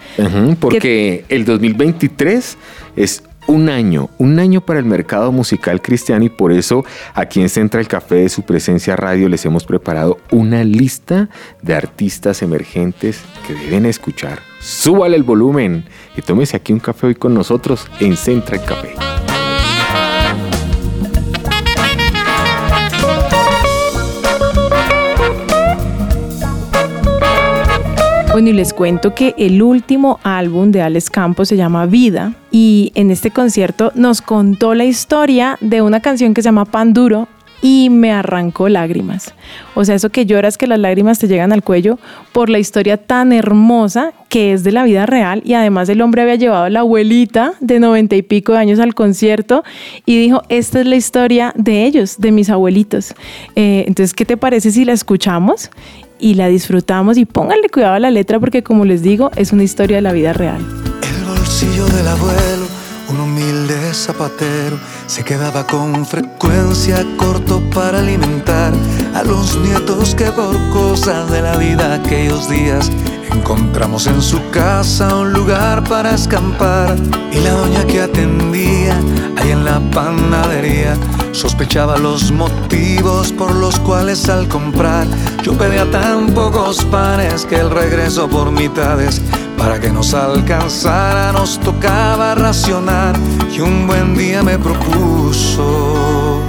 Porque 0.59 1.25
el 1.29 1.45
2023 1.45 2.57
es 2.95 3.23
un 3.47 3.69
año, 3.69 4.09
un 4.17 4.39
año 4.39 4.61
para 4.61 4.79
el 4.79 4.85
mercado 4.85 5.31
musical 5.31 5.81
cristiano 5.81 6.25
y 6.25 6.29
por 6.29 6.51
eso 6.51 6.85
aquí 7.13 7.41
en 7.41 7.49
Central 7.49 7.87
Café 7.87 8.15
de 8.15 8.29
su 8.29 8.43
presencia 8.43 8.95
radio 8.95 9.29
les 9.29 9.45
hemos 9.45 9.65
preparado 9.65 10.19
una 10.31 10.63
lista 10.63 11.29
de 11.61 11.73
artistas 11.73 12.41
emergentes 12.41 13.21
que 13.47 13.53
deben 13.53 13.85
escuchar. 13.85 14.46
Súbale 14.59 15.15
el 15.15 15.23
volumen 15.23 15.85
y 16.15 16.21
tómese 16.21 16.57
aquí 16.57 16.73
un 16.73 16.79
café 16.79 17.07
hoy 17.07 17.15
con 17.15 17.33
nosotros 17.33 17.87
en 17.99 18.17
Central 18.17 18.63
Café. 18.65 18.95
Bueno, 28.37 28.49
y 28.49 28.53
les 28.53 28.71
cuento 28.71 29.15
que 29.15 29.33
el 29.39 29.63
último 29.63 30.19
álbum 30.21 30.71
de 30.71 30.83
Alex 30.83 31.09
Campos 31.09 31.47
se 31.47 31.57
llama 31.57 31.87
Vida 31.87 32.35
y 32.51 32.91
en 32.93 33.09
este 33.09 33.31
concierto 33.31 33.91
nos 33.95 34.21
contó 34.21 34.75
la 34.75 34.85
historia 34.85 35.57
de 35.59 35.81
una 35.81 36.01
canción 36.01 36.35
que 36.35 36.43
se 36.43 36.49
llama 36.49 36.65
Pan 36.65 36.93
Duro 36.93 37.27
y 37.61 37.89
me 37.89 38.11
arrancó 38.11 38.69
lágrimas. 38.69 39.33
O 39.75 39.83
sea, 39.85 39.95
eso 39.95 40.09
que 40.09 40.25
lloras 40.25 40.57
que 40.57 40.67
las 40.67 40.79
lágrimas 40.79 41.19
te 41.19 41.27
llegan 41.27 41.51
al 41.51 41.63
cuello 41.63 41.99
por 42.31 42.49
la 42.49 42.59
historia 42.59 42.97
tan 42.97 43.33
hermosa 43.33 44.13
que 44.29 44.53
es 44.53 44.63
de 44.63 44.71
la 44.71 44.83
vida 44.83 45.05
real 45.05 45.41
y 45.45 45.53
además 45.53 45.89
el 45.89 46.01
hombre 46.01 46.21
había 46.21 46.35
llevado 46.35 46.65
a 46.65 46.69
la 46.69 46.81
abuelita 46.81 47.53
de 47.59 47.79
noventa 47.79 48.15
y 48.15 48.21
pico 48.21 48.53
de 48.53 48.59
años 48.59 48.79
al 48.79 48.93
concierto 48.93 49.63
y 50.05 50.19
dijo, 50.19 50.43
esta 50.49 50.81
es 50.81 50.85
la 50.85 50.95
historia 50.95 51.53
de 51.55 51.85
ellos, 51.85 52.17
de 52.19 52.31
mis 52.31 52.49
abuelitos. 52.49 53.13
Eh, 53.55 53.85
entonces, 53.87 54.13
¿qué 54.13 54.25
te 54.25 54.37
parece 54.37 54.71
si 54.71 54.85
la 54.85 54.93
escuchamos 54.93 55.71
y 56.19 56.33
la 56.35 56.47
disfrutamos 56.47 57.17
y 57.17 57.25
pónganle 57.25 57.69
cuidado 57.69 57.95
a 57.95 57.99
la 57.99 58.11
letra 58.11 58.39
porque 58.39 58.63
como 58.63 58.85
les 58.85 59.01
digo, 59.01 59.31
es 59.35 59.51
una 59.51 59.63
historia 59.63 59.97
de 59.97 60.01
la 60.01 60.13
vida 60.13 60.33
real. 60.33 60.61
El 61.03 61.25
bolsillo 61.25 61.85
del 61.85 62.07
abuelo, 62.07 62.76
un 63.09 63.19
humilde 63.19 63.93
zapatero, 63.93 64.79
se 65.05 65.23
quedaba 65.23 65.65
con 65.65 66.05
frecuencia 66.05 67.05
corto 67.17 67.61
para 67.73 67.99
alimentar 67.99 68.73
a 69.13 69.23
los 69.23 69.57
nietos 69.57 70.15
que 70.15 70.25
por 70.31 70.55
cosas 70.69 71.29
de 71.31 71.41
la 71.41 71.57
vida 71.57 71.93
aquellos 71.93 72.49
días 72.49 72.91
encontramos 73.31 74.07
en 74.07 74.21
su 74.21 74.41
casa 74.49 75.15
un 75.15 75.31
lugar 75.31 75.83
para 75.87 76.13
escampar. 76.13 76.95
Y 77.31 77.39
la 77.39 77.51
doña 77.51 77.85
que 77.85 78.01
atendía 78.01 78.97
ahí 79.37 79.51
en 79.51 79.63
la 79.63 79.79
panadería 79.91 80.97
sospechaba 81.31 81.97
los 81.97 82.31
motivos 82.31 83.31
por 83.31 83.53
los 83.55 83.79
cuales 83.79 84.27
al 84.27 84.47
comprar 84.47 85.07
yo 85.43 85.53
pedía 85.53 85.89
tan 85.91 86.27
pocos 86.33 86.83
panes 86.85 87.45
que 87.45 87.55
el 87.55 87.69
regreso 87.69 88.27
por 88.27 88.51
mitades 88.51 89.21
para 89.57 89.79
que 89.79 89.89
nos 89.89 90.13
alcanzara 90.13 91.31
nos 91.31 91.59
tocaba 91.59 92.35
racionar 92.35 93.15
y 93.51 93.59
un 93.59 93.87
buen 93.87 94.15
día 94.15 94.43
me 94.43 94.57
propuso 94.57 96.39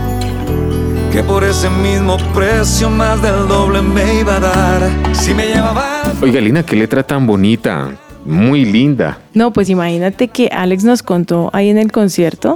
que 1.11 1.23
por 1.23 1.43
ese 1.43 1.71
mismo 1.71 2.19
precio 2.35 2.91
más 2.91 3.21
del 3.23 3.49
doble 3.49 3.83
me 3.83 4.21
iba 4.21 4.37
a 4.37 4.41
dar 4.41 4.91
si 5.13 5.35
me 5.35 5.47
llevaba 5.49 6.03
Oiga, 6.21 6.41
Lina, 6.41 6.65
qué 6.65 6.75
letra 6.75 7.05
tan 7.05 7.27
bonita. 7.29 7.93
Muy 8.29 8.67
linda. 8.67 9.19
No, 9.33 9.53
pues 9.55 9.71
imagínate 9.71 10.29
que 10.29 10.49
Alex 10.49 10.85
nos 10.85 11.03
contó 11.03 11.49
ahí 11.55 11.71
en 11.71 11.79
el 11.79 11.91
concierto 11.91 12.55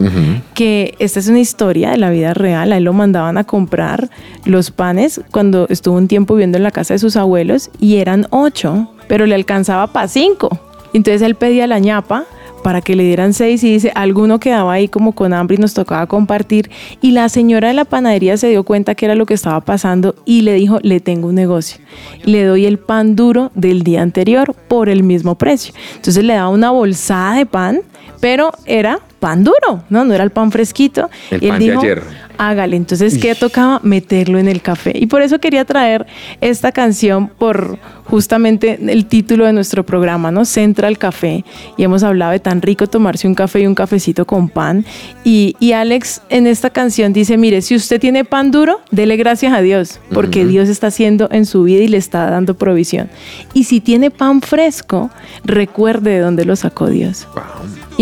que 0.54 0.94
esta 0.98 1.18
es 1.18 1.28
una 1.28 1.40
historia 1.40 1.90
de 1.90 1.96
la 1.96 2.10
vida 2.10 2.34
real. 2.34 2.72
A 2.72 2.76
él 2.76 2.84
lo 2.84 2.92
mandaban 2.92 3.38
a 3.38 3.44
comprar 3.44 4.10
los 4.44 4.70
panes 4.70 5.22
cuando 5.30 5.66
estuvo 5.70 5.96
un 5.96 6.08
tiempo 6.08 6.34
viviendo 6.34 6.58
en 6.58 6.64
la 6.64 6.72
casa 6.72 6.92
de 6.94 6.98
sus 6.98 7.16
abuelos 7.16 7.70
y 7.80 7.96
eran 7.96 8.26
ocho, 8.30 8.92
pero 9.08 9.24
le 9.24 9.34
alcanzaba 9.34 9.86
para 9.86 10.08
cinco. 10.08 10.60
Entonces 10.92 11.22
él 11.22 11.36
pedía 11.36 11.66
la 11.66 11.78
ñapa 11.78 12.24
para 12.62 12.80
que 12.80 12.96
le 12.96 13.04
dieran 13.04 13.32
seis 13.32 13.62
y 13.64 13.72
dice, 13.72 13.92
alguno 13.94 14.40
quedaba 14.40 14.72
ahí 14.72 14.88
como 14.88 15.12
con 15.12 15.32
hambre 15.32 15.56
y 15.56 15.58
nos 15.58 15.74
tocaba 15.74 16.06
compartir. 16.06 16.70
Y 17.00 17.12
la 17.12 17.28
señora 17.28 17.68
de 17.68 17.74
la 17.74 17.84
panadería 17.84 18.36
se 18.36 18.48
dio 18.48 18.64
cuenta 18.64 18.94
que 18.94 19.06
era 19.06 19.14
lo 19.14 19.26
que 19.26 19.34
estaba 19.34 19.60
pasando 19.60 20.14
y 20.24 20.42
le 20.42 20.54
dijo, 20.54 20.78
le 20.82 21.00
tengo 21.00 21.28
un 21.28 21.34
negocio. 21.34 21.80
Le 22.24 22.44
doy 22.44 22.66
el 22.66 22.78
pan 22.78 23.16
duro 23.16 23.50
del 23.54 23.82
día 23.82 24.02
anterior 24.02 24.54
por 24.68 24.88
el 24.88 25.02
mismo 25.02 25.36
precio. 25.36 25.74
Entonces 25.96 26.24
le 26.24 26.34
daba 26.34 26.48
una 26.48 26.70
bolsada 26.70 27.36
de 27.36 27.46
pan, 27.46 27.80
pero 28.20 28.52
era 28.66 29.00
pan 29.22 29.44
duro, 29.44 29.84
¿no? 29.88 30.04
No 30.04 30.14
era 30.14 30.24
el 30.24 30.30
pan 30.30 30.50
fresquito. 30.50 31.08
El 31.30 31.44
Y 31.44 31.46
él 31.46 31.50
pan 31.52 31.58
de 31.60 31.64
dijo, 31.64 31.80
ayer. 31.80 32.02
Hágale. 32.38 32.76
Entonces, 32.76 33.18
¿qué 33.18 33.36
tocaba? 33.36 33.78
Meterlo 33.84 34.36
en 34.40 34.48
el 34.48 34.62
café. 34.62 34.90
Y 34.96 35.06
por 35.06 35.22
eso 35.22 35.38
quería 35.38 35.64
traer 35.64 36.06
esta 36.40 36.72
canción 36.72 37.28
por 37.28 37.78
justamente 38.04 38.80
el 38.88 39.06
título 39.06 39.46
de 39.46 39.52
nuestro 39.52 39.86
programa, 39.86 40.32
¿no? 40.32 40.44
Central 40.44 40.98
Café. 40.98 41.44
Y 41.76 41.84
hemos 41.84 42.02
hablado 42.02 42.32
de 42.32 42.40
tan 42.40 42.60
rico 42.60 42.88
tomarse 42.88 43.28
un 43.28 43.36
café 43.36 43.60
y 43.60 43.66
un 43.68 43.76
cafecito 43.76 44.26
con 44.26 44.48
pan. 44.48 44.84
Y, 45.22 45.54
y 45.60 45.70
Alex 45.70 46.22
en 46.30 46.48
esta 46.48 46.70
canción 46.70 47.12
dice, 47.12 47.36
mire, 47.36 47.62
si 47.62 47.76
usted 47.76 48.00
tiene 48.00 48.24
pan 48.24 48.50
duro, 48.50 48.80
dele 48.90 49.16
gracias 49.16 49.52
a 49.52 49.60
Dios, 49.60 50.00
porque 50.12 50.44
Dios 50.44 50.68
está 50.68 50.88
haciendo 50.88 51.28
en 51.30 51.46
su 51.46 51.62
vida 51.62 51.82
y 51.82 51.88
le 51.88 51.98
está 51.98 52.28
dando 52.28 52.54
provisión. 52.54 53.08
Y 53.54 53.64
si 53.64 53.80
tiene 53.80 54.10
pan 54.10 54.40
fresco, 54.40 55.10
recuerde 55.44 56.10
de 56.10 56.18
dónde 56.18 56.44
lo 56.44 56.56
sacó 56.56 56.88
Dios. 56.88 57.28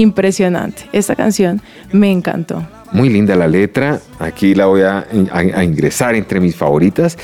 Impresionante. 0.00 0.84
Esta 0.92 1.14
canción 1.14 1.60
me 1.92 2.10
encantó. 2.10 2.66
Muy 2.92 3.10
linda 3.10 3.36
la 3.36 3.46
letra. 3.46 4.00
Aquí 4.18 4.54
la 4.54 4.64
voy 4.66 4.80
a, 4.80 5.06
a- 5.30 5.38
a 5.58 5.62
ingresar 5.64 6.14
entre 6.14 6.40
mis 6.40 6.56
favoritas. 6.56 7.18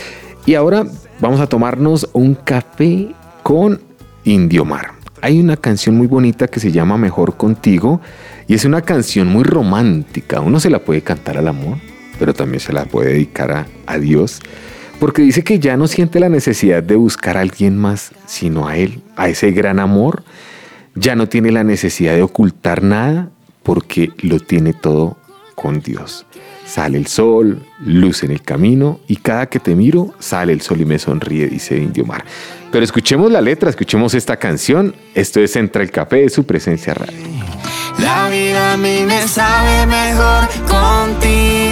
Y 0.45 0.54
ahora 0.54 0.85
vamos 1.18 1.40
a 1.40 1.47
tomarnos 1.49 2.09
un 2.12 2.35
café 2.35 3.09
con 3.42 3.80
Indio 4.25 4.64
Mar. 4.66 4.90
Hay 5.23 5.40
una 5.40 5.56
canción 5.56 5.97
muy 5.97 6.06
bonita 6.06 6.47
que 6.49 6.61
se 6.61 6.71
llama 6.71 6.99
Mejor 6.99 7.38
Contigo 7.38 8.02
y 8.47 8.52
es 8.54 8.66
una 8.66 8.83
canción 8.83 9.28
muy 9.28 9.42
romántica. 9.42 10.40
Uno 10.40 10.61
se 10.61 10.68
la 10.68 10.80
puede 10.80 11.00
cantar 11.00 11.38
al 11.38 11.49
amor, 11.49 11.78
pero 12.18 12.35
también 12.35 12.61
se 12.61 12.75
la 12.75 12.85
puede 12.85 13.12
dedicar 13.14 13.50
a, 13.52 13.66
a 13.87 13.99
Dios. 13.99 14.40
Porque 15.00 15.23
dice 15.23 15.42
que 15.42 15.59
ya 15.59 15.76
no 15.78 15.87
siente 15.88 16.21
la 16.21 16.28
necesidad 16.28 16.83
de 16.83 16.97
buscar 16.97 17.38
a 17.38 17.40
alguien 17.40 17.76
más, 17.78 18.12
sino 18.26 18.68
a 18.68 18.76
Él, 18.76 19.00
a 19.16 19.28
ese 19.30 19.50
gran 19.50 19.80
amor. 19.80 20.23
Ya 20.96 21.14
no 21.14 21.28
tiene 21.28 21.52
la 21.52 21.62
necesidad 21.62 22.14
de 22.14 22.22
ocultar 22.22 22.82
nada 22.82 23.28
porque 23.62 24.10
lo 24.18 24.40
tiene 24.40 24.72
todo 24.72 25.16
con 25.54 25.80
Dios. 25.80 26.26
Sale 26.66 26.98
el 26.98 27.06
sol, 27.06 27.64
luz 27.84 28.24
en 28.24 28.32
el 28.32 28.42
camino 28.42 28.98
y 29.06 29.16
cada 29.16 29.46
que 29.46 29.60
te 29.60 29.74
miro 29.74 30.14
sale 30.18 30.52
el 30.52 30.60
sol 30.60 30.80
y 30.80 30.84
me 30.84 30.98
sonríe, 30.98 31.46
dice 31.46 31.76
Indio 31.76 32.04
Mar. 32.04 32.24
Pero 32.72 32.84
escuchemos 32.84 33.30
la 33.30 33.40
letra, 33.40 33.70
escuchemos 33.70 34.14
esta 34.14 34.36
canción. 34.36 34.94
Esto 35.14 35.40
es 35.40 35.54
Entra 35.54 35.82
el 35.82 35.90
Café 35.90 36.22
de 36.22 36.28
su 36.28 36.44
presencia 36.44 36.94
radio. 36.94 37.16
La 37.98 38.28
vida 38.28 38.72
a 38.74 38.76
mí 38.76 39.04
me 39.06 39.26
sabe 39.26 39.86
mejor 39.86 40.48
contigo, 40.68 41.65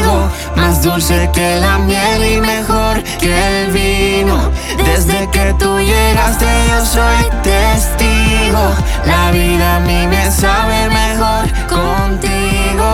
más 0.57 0.83
dulce 0.83 1.31
que 1.33 1.61
la 1.61 1.79
miel 1.79 2.25
y 2.25 2.41
mejor 2.41 3.03
que 3.21 3.63
el 3.63 3.73
vino. 3.73 4.51
Desde 4.85 5.29
que 5.31 5.55
tú 5.59 5.79
llegaste 5.79 6.47
yo 6.71 6.85
soy 6.85 7.25
testigo. 7.43 8.65
La 9.05 9.31
vida 9.31 9.77
a 9.77 9.81
mí 9.81 10.07
me 10.07 10.31
sabe 10.31 10.89
mejor 10.91 11.45
contigo. 11.69 12.89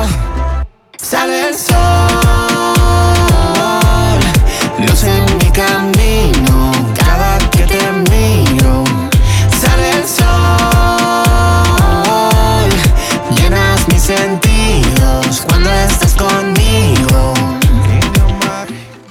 Sale 0.97 1.49
el 1.49 1.55
sol, 1.55 1.75
luz 4.79 5.03
en 5.05 5.25
mi 5.39 5.51
camino, 5.51 6.00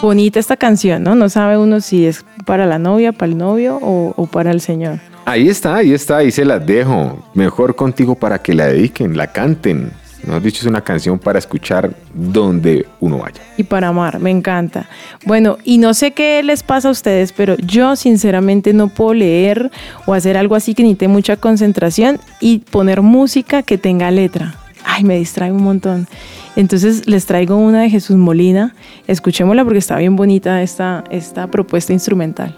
Bonita 0.01 0.39
esta 0.39 0.57
canción, 0.57 1.03
¿no? 1.03 1.15
No 1.15 1.29
sabe 1.29 1.57
uno 1.57 1.81
si 1.81 2.05
es 2.05 2.25
para 2.45 2.65
la 2.65 2.79
novia, 2.79 3.11
para 3.11 3.31
el 3.31 3.37
novio 3.37 3.77
o, 3.81 4.13
o 4.15 4.25
para 4.27 4.51
el 4.51 4.61
Señor. 4.61 4.99
Ahí 5.25 5.49
está, 5.49 5.75
ahí 5.75 5.93
está, 5.93 6.17
ahí 6.17 6.31
se 6.31 6.45
las 6.45 6.65
dejo. 6.65 7.23
Mejor 7.33 7.75
contigo 7.75 8.15
para 8.15 8.41
que 8.41 8.53
la 8.53 8.67
dediquen, 8.67 9.15
la 9.15 9.27
canten. 9.27 9.91
No 10.25 10.35
has 10.35 10.43
dicho, 10.43 10.61
es 10.61 10.65
una 10.65 10.81
canción 10.81 11.17
para 11.17 11.39
escuchar 11.39 11.93
donde 12.13 12.85
uno 12.99 13.19
vaya. 13.19 13.41
Y 13.57 13.63
para 13.63 13.89
amar, 13.89 14.19
me 14.19 14.31
encanta. 14.31 14.89
Bueno, 15.25 15.57
y 15.63 15.77
no 15.77 15.93
sé 15.93 16.11
qué 16.11 16.43
les 16.43 16.61
pasa 16.63 16.89
a 16.89 16.91
ustedes, 16.91 17.31
pero 17.31 17.55
yo 17.57 17.95
sinceramente 17.95 18.73
no 18.73 18.89
puedo 18.89 19.13
leer 19.13 19.71
o 20.05 20.13
hacer 20.13 20.37
algo 20.37 20.55
así 20.55 20.73
que 20.73 20.83
necesite 20.83 21.07
mucha 21.07 21.37
concentración 21.37 22.19
y 22.41 22.59
poner 22.59 23.01
música 23.01 23.63
que 23.63 23.77
tenga 23.77 24.11
letra. 24.11 24.55
Ay, 24.91 25.03
me 25.03 25.17
distrae 25.17 25.51
un 25.51 25.63
montón. 25.63 26.07
Entonces 26.55 27.07
les 27.07 27.25
traigo 27.25 27.55
una 27.55 27.81
de 27.81 27.89
Jesús 27.89 28.17
Molina. 28.17 28.73
Escuchémosla 29.07 29.63
porque 29.63 29.79
está 29.79 29.97
bien 29.97 30.15
bonita 30.15 30.61
esta, 30.63 31.03
esta 31.11 31.49
propuesta 31.51 31.93
instrumental. 31.93 32.55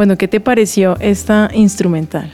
Bueno, 0.00 0.16
¿qué 0.16 0.28
te 0.28 0.40
pareció 0.40 0.96
esta 0.98 1.50
instrumental? 1.52 2.32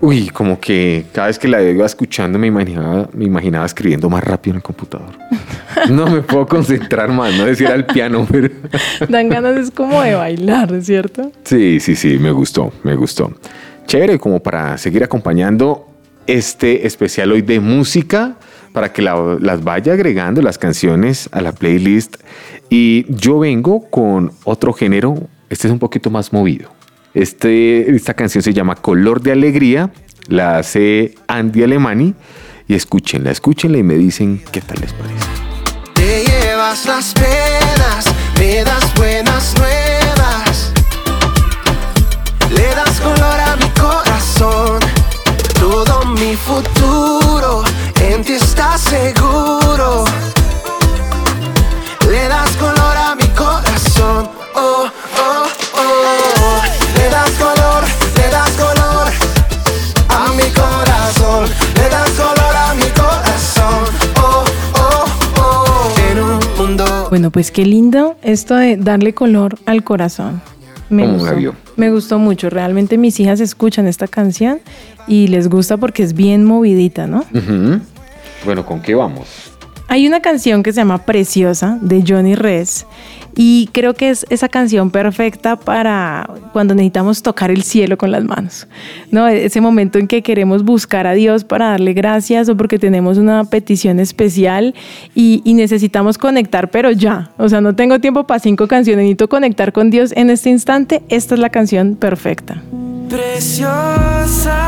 Uy, 0.00 0.28
como 0.28 0.60
que 0.60 1.04
cada 1.12 1.26
vez 1.26 1.36
que 1.36 1.48
la 1.48 1.60
iba 1.60 1.84
escuchando 1.84 2.38
me 2.38 2.46
imaginaba, 2.46 3.08
me 3.12 3.24
imaginaba 3.24 3.66
escribiendo 3.66 4.08
más 4.08 4.22
rápido 4.22 4.52
en 4.52 4.56
el 4.58 4.62
computador. 4.62 5.10
No 5.90 6.06
me 6.06 6.22
puedo 6.22 6.46
concentrar 6.46 7.10
más, 7.10 7.36
no 7.36 7.44
decir 7.44 7.66
al 7.66 7.86
piano, 7.86 8.24
pero... 8.30 8.50
Dan 9.08 9.30
ganas 9.30 9.56
es 9.56 9.72
como 9.72 10.00
de 10.00 10.14
bailar, 10.14 10.80
¿cierto? 10.80 11.32
Sí, 11.42 11.80
sí, 11.80 11.96
sí, 11.96 12.18
me 12.20 12.30
gustó, 12.30 12.72
me 12.84 12.94
gustó. 12.94 13.32
Chévere, 13.88 14.20
como 14.20 14.38
para 14.38 14.78
seguir 14.78 15.02
acompañando 15.02 15.88
este 16.28 16.86
especial 16.86 17.32
hoy 17.32 17.42
de 17.42 17.58
música, 17.58 18.36
para 18.72 18.92
que 18.92 19.02
las 19.02 19.64
vaya 19.64 19.94
agregando 19.94 20.40
las 20.40 20.56
canciones 20.56 21.28
a 21.32 21.40
la 21.40 21.50
playlist. 21.50 22.18
Y 22.70 23.06
yo 23.12 23.40
vengo 23.40 23.90
con 23.90 24.30
otro 24.44 24.72
género, 24.72 25.16
este 25.50 25.66
es 25.66 25.72
un 25.72 25.80
poquito 25.80 26.10
más 26.10 26.32
movido. 26.32 26.77
Este, 27.18 27.96
esta 27.96 28.14
canción 28.14 28.44
se 28.44 28.54
llama 28.54 28.76
Color 28.76 29.20
de 29.20 29.32
Alegría, 29.32 29.90
la 30.28 30.58
hace 30.58 31.16
Andy 31.26 31.64
Alemani 31.64 32.14
y 32.68 32.74
escúchenla, 32.74 33.32
escúchenla 33.32 33.78
y 33.78 33.82
me 33.82 33.94
dicen 33.94 34.40
qué 34.52 34.60
tal 34.60 34.78
les 34.80 34.92
parece. 34.92 35.26
Te 35.94 36.24
llevas 36.24 36.86
las 36.86 37.12
penas, 37.14 38.04
me 38.38 38.62
das 38.62 38.94
buenas 38.94 39.52
nuevas, 39.58 40.72
le 42.54 42.68
das 42.76 43.00
color 43.00 43.40
a 43.40 43.56
mi 43.56 43.68
corazón, 43.70 44.78
todo 45.58 46.04
mi 46.04 46.36
futuro 46.36 47.64
en 48.00 48.22
ti 48.22 48.34
está 48.34 48.78
seguro, 48.78 50.04
Bueno, 67.18 67.32
pues 67.32 67.50
qué 67.50 67.66
lindo 67.66 68.14
esto 68.22 68.54
de 68.54 68.76
darle 68.76 69.12
color 69.12 69.58
al 69.66 69.82
corazón. 69.82 70.40
Me 70.88 71.02
¿Cómo 71.02 71.24
la 71.26 71.32
gustó, 71.32 71.54
me 71.74 71.90
gustó 71.90 72.18
mucho. 72.20 72.48
Realmente 72.48 72.96
mis 72.96 73.18
hijas 73.18 73.40
escuchan 73.40 73.88
esta 73.88 74.06
canción 74.06 74.60
y 75.08 75.26
les 75.26 75.48
gusta 75.48 75.76
porque 75.78 76.04
es 76.04 76.12
bien 76.12 76.44
movidita, 76.44 77.08
¿no? 77.08 77.24
Ujú. 77.34 77.80
Bueno, 78.44 78.64
¿con 78.64 78.80
qué 78.80 78.94
vamos? 78.94 79.50
Hay 79.90 80.06
una 80.06 80.20
canción 80.20 80.62
que 80.62 80.70
se 80.70 80.80
llama 80.80 80.98
Preciosa 80.98 81.78
de 81.80 82.04
Johnny 82.06 82.34
Res 82.34 82.86
y 83.34 83.70
creo 83.72 83.94
que 83.94 84.10
es 84.10 84.26
esa 84.28 84.50
canción 84.50 84.90
perfecta 84.90 85.56
para 85.56 86.28
cuando 86.52 86.74
necesitamos 86.74 87.22
tocar 87.22 87.50
el 87.50 87.62
cielo 87.62 87.96
con 87.96 88.10
las 88.10 88.22
manos. 88.22 88.68
¿no? 89.10 89.26
Ese 89.26 89.62
momento 89.62 89.98
en 89.98 90.06
que 90.06 90.22
queremos 90.22 90.62
buscar 90.62 91.06
a 91.06 91.14
Dios 91.14 91.44
para 91.44 91.68
darle 91.68 91.94
gracias 91.94 92.50
o 92.50 92.56
porque 92.56 92.78
tenemos 92.78 93.16
una 93.16 93.44
petición 93.44 93.98
especial 93.98 94.74
y, 95.14 95.40
y 95.44 95.54
necesitamos 95.54 96.18
conectar, 96.18 96.70
pero 96.70 96.90
ya. 96.90 97.30
O 97.38 97.48
sea, 97.48 97.62
no 97.62 97.74
tengo 97.74 97.98
tiempo 97.98 98.26
para 98.26 98.40
cinco 98.40 98.68
canciones, 98.68 99.04
necesito 99.04 99.30
conectar 99.30 99.72
con 99.72 99.88
Dios 99.88 100.12
en 100.16 100.28
este 100.28 100.50
instante. 100.50 101.02
Esta 101.08 101.34
es 101.34 101.40
la 101.40 101.48
canción 101.48 101.96
perfecta. 101.96 102.62
Preciosa 103.08 104.67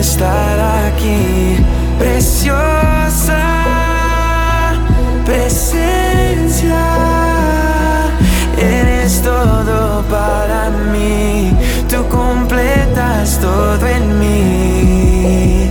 estar 0.00 0.58
aquí. 0.86 1.56
Preciosa 1.98 3.38
presencia, 5.24 6.86
eres 8.58 9.20
todo 9.22 10.02
para 10.10 10.70
mí. 10.92 11.52
Tú 11.88 11.96
completas 12.08 13.38
todo 13.40 13.86
en 13.86 14.18
mí. 14.18 15.70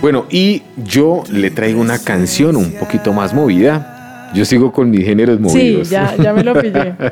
Bueno, 0.00 0.26
y 0.30 0.62
yo 0.84 1.22
le 1.30 1.50
traigo 1.50 1.80
una 1.80 1.98
canción 1.98 2.56
un 2.56 2.72
poquito 2.72 3.12
más 3.12 3.32
movida. 3.32 4.30
Yo 4.34 4.44
sigo 4.44 4.72
con 4.72 4.90
mis 4.90 5.04
géneros 5.04 5.36
Sí, 5.36 5.42
movidos. 5.42 5.90
ya, 5.90 6.16
ya 6.16 6.32
me 6.32 6.42
lo 6.42 6.54
pillé. 6.60 6.94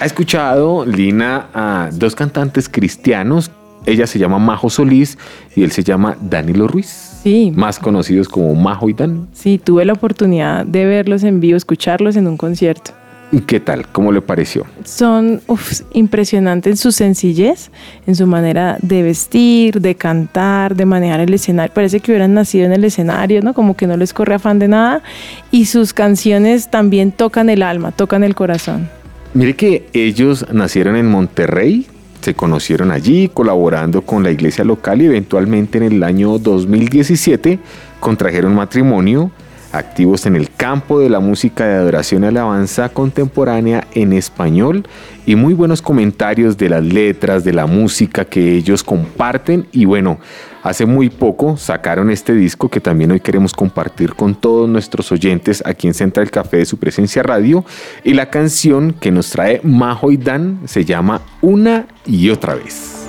Ha 0.00 0.06
escuchado 0.06 0.86
Lina 0.86 1.48
a 1.52 1.90
dos 1.92 2.14
cantantes 2.14 2.68
cristianos. 2.70 3.50
Ella 3.86 4.06
se 4.06 4.18
llama 4.18 4.38
Majo 4.38 4.68
Solís 4.70 5.18
y 5.56 5.62
él 5.62 5.72
se 5.72 5.82
llama 5.82 6.16
Danilo 6.20 6.68
Ruiz. 6.68 7.18
Sí, 7.22 7.52
Más 7.54 7.78
conocidos 7.78 8.28
como 8.28 8.54
Majo 8.54 8.88
y 8.88 8.94
Dan. 8.94 9.28
sí, 9.32 9.58
tuve 9.62 9.84
la 9.84 9.92
oportunidad 9.92 10.64
de 10.64 10.84
verlos 10.86 11.22
en 11.22 11.40
vivo, 11.40 11.56
escucharlos 11.56 12.16
en 12.16 12.26
un 12.26 12.36
concierto. 12.36 12.92
¿Y 13.32 13.42
qué 13.42 13.60
tal? 13.60 13.86
¿Cómo 13.92 14.10
le 14.10 14.20
pareció? 14.22 14.66
son 14.84 15.40
uf, 15.46 15.82
impresionantes 15.92 16.72
en 16.72 16.76
su 16.76 16.90
sencillez, 16.90 17.70
en 18.08 18.16
su 18.16 18.26
manera 18.26 18.76
de 18.82 19.02
vestir, 19.04 19.80
de 19.80 19.94
cantar, 19.94 20.74
de 20.74 20.84
manejar 20.84 21.20
el 21.20 21.32
escenario. 21.32 21.72
Parece 21.72 22.00
que 22.00 22.10
hubieran 22.10 22.34
nacido 22.34 22.66
en 22.66 22.72
el 22.72 22.82
escenario, 22.82 23.40
¿no? 23.40 23.54
Como 23.54 23.76
que 23.76 23.86
no 23.86 23.96
les 23.96 24.12
corre 24.12 24.34
afán 24.34 24.58
de 24.58 24.66
nada. 24.66 25.02
Y 25.52 25.66
sus 25.66 25.92
canciones 25.92 26.70
también 26.70 27.12
tocan 27.12 27.50
el 27.50 27.62
alma, 27.62 27.92
tocan 27.92 28.24
el 28.24 28.34
corazón. 28.34 28.88
Mire 29.32 29.54
que 29.54 29.86
ellos 29.92 30.44
nacieron 30.52 30.96
en 30.96 31.06
Monterrey, 31.08 31.86
se 32.20 32.34
conocieron 32.34 32.90
allí 32.90 33.30
colaborando 33.32 34.02
con 34.02 34.22
la 34.22 34.30
iglesia 34.30 34.64
local 34.64 35.02
y 35.02 35.06
eventualmente 35.06 35.78
en 35.78 35.84
el 35.84 36.02
año 36.02 36.38
2017 36.38 37.58
contrajeron 37.98 38.54
matrimonio, 38.54 39.30
activos 39.72 40.26
en 40.26 40.36
el 40.36 40.50
campo 40.50 41.00
de 41.00 41.08
la 41.08 41.20
música 41.20 41.66
de 41.66 41.74
adoración 41.74 42.24
y 42.24 42.26
alabanza 42.26 42.88
contemporánea 42.88 43.86
en 43.94 44.12
español 44.12 44.86
y 45.26 45.36
muy 45.36 45.54
buenos 45.54 45.82
comentarios 45.82 46.56
de 46.56 46.68
las 46.68 46.84
letras, 46.84 47.44
de 47.44 47.52
la 47.52 47.66
música 47.66 48.24
que 48.24 48.56
ellos 48.56 48.82
comparten 48.82 49.66
y 49.72 49.84
bueno, 49.84 50.18
hace 50.62 50.86
muy 50.86 51.10
poco 51.10 51.56
sacaron 51.56 52.10
este 52.10 52.34
disco 52.34 52.68
que 52.68 52.80
también 52.80 53.12
hoy 53.12 53.20
queremos 53.20 53.52
compartir 53.52 54.14
con 54.14 54.34
todos 54.34 54.68
nuestros 54.68 55.12
oyentes 55.12 55.62
aquí 55.64 55.86
en 55.86 55.94
Central 55.94 56.30
Café 56.30 56.58
de 56.58 56.66
su 56.66 56.78
presencia 56.78 57.22
radio 57.22 57.64
y 58.04 58.14
la 58.14 58.30
canción 58.30 58.92
que 58.92 59.10
nos 59.10 59.30
trae 59.30 59.60
Majo 59.62 60.10
y 60.10 60.16
Dan 60.16 60.60
se 60.66 60.84
llama 60.84 61.22
Una 61.40 61.86
y 62.06 62.30
otra 62.30 62.54
vez. 62.54 62.99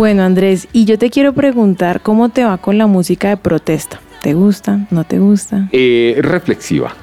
Bueno, 0.00 0.22
Andrés, 0.22 0.66
y 0.72 0.86
yo 0.86 0.96
te 0.96 1.10
quiero 1.10 1.34
preguntar 1.34 2.00
cómo 2.00 2.30
te 2.30 2.42
va 2.42 2.56
con 2.56 2.78
la 2.78 2.86
música 2.86 3.28
de 3.28 3.36
protesta. 3.36 4.00
¿Te 4.22 4.32
gusta? 4.32 4.86
¿No 4.90 5.04
te 5.04 5.18
gusta? 5.18 5.68
Eh, 5.72 6.16
reflexiva. 6.22 6.94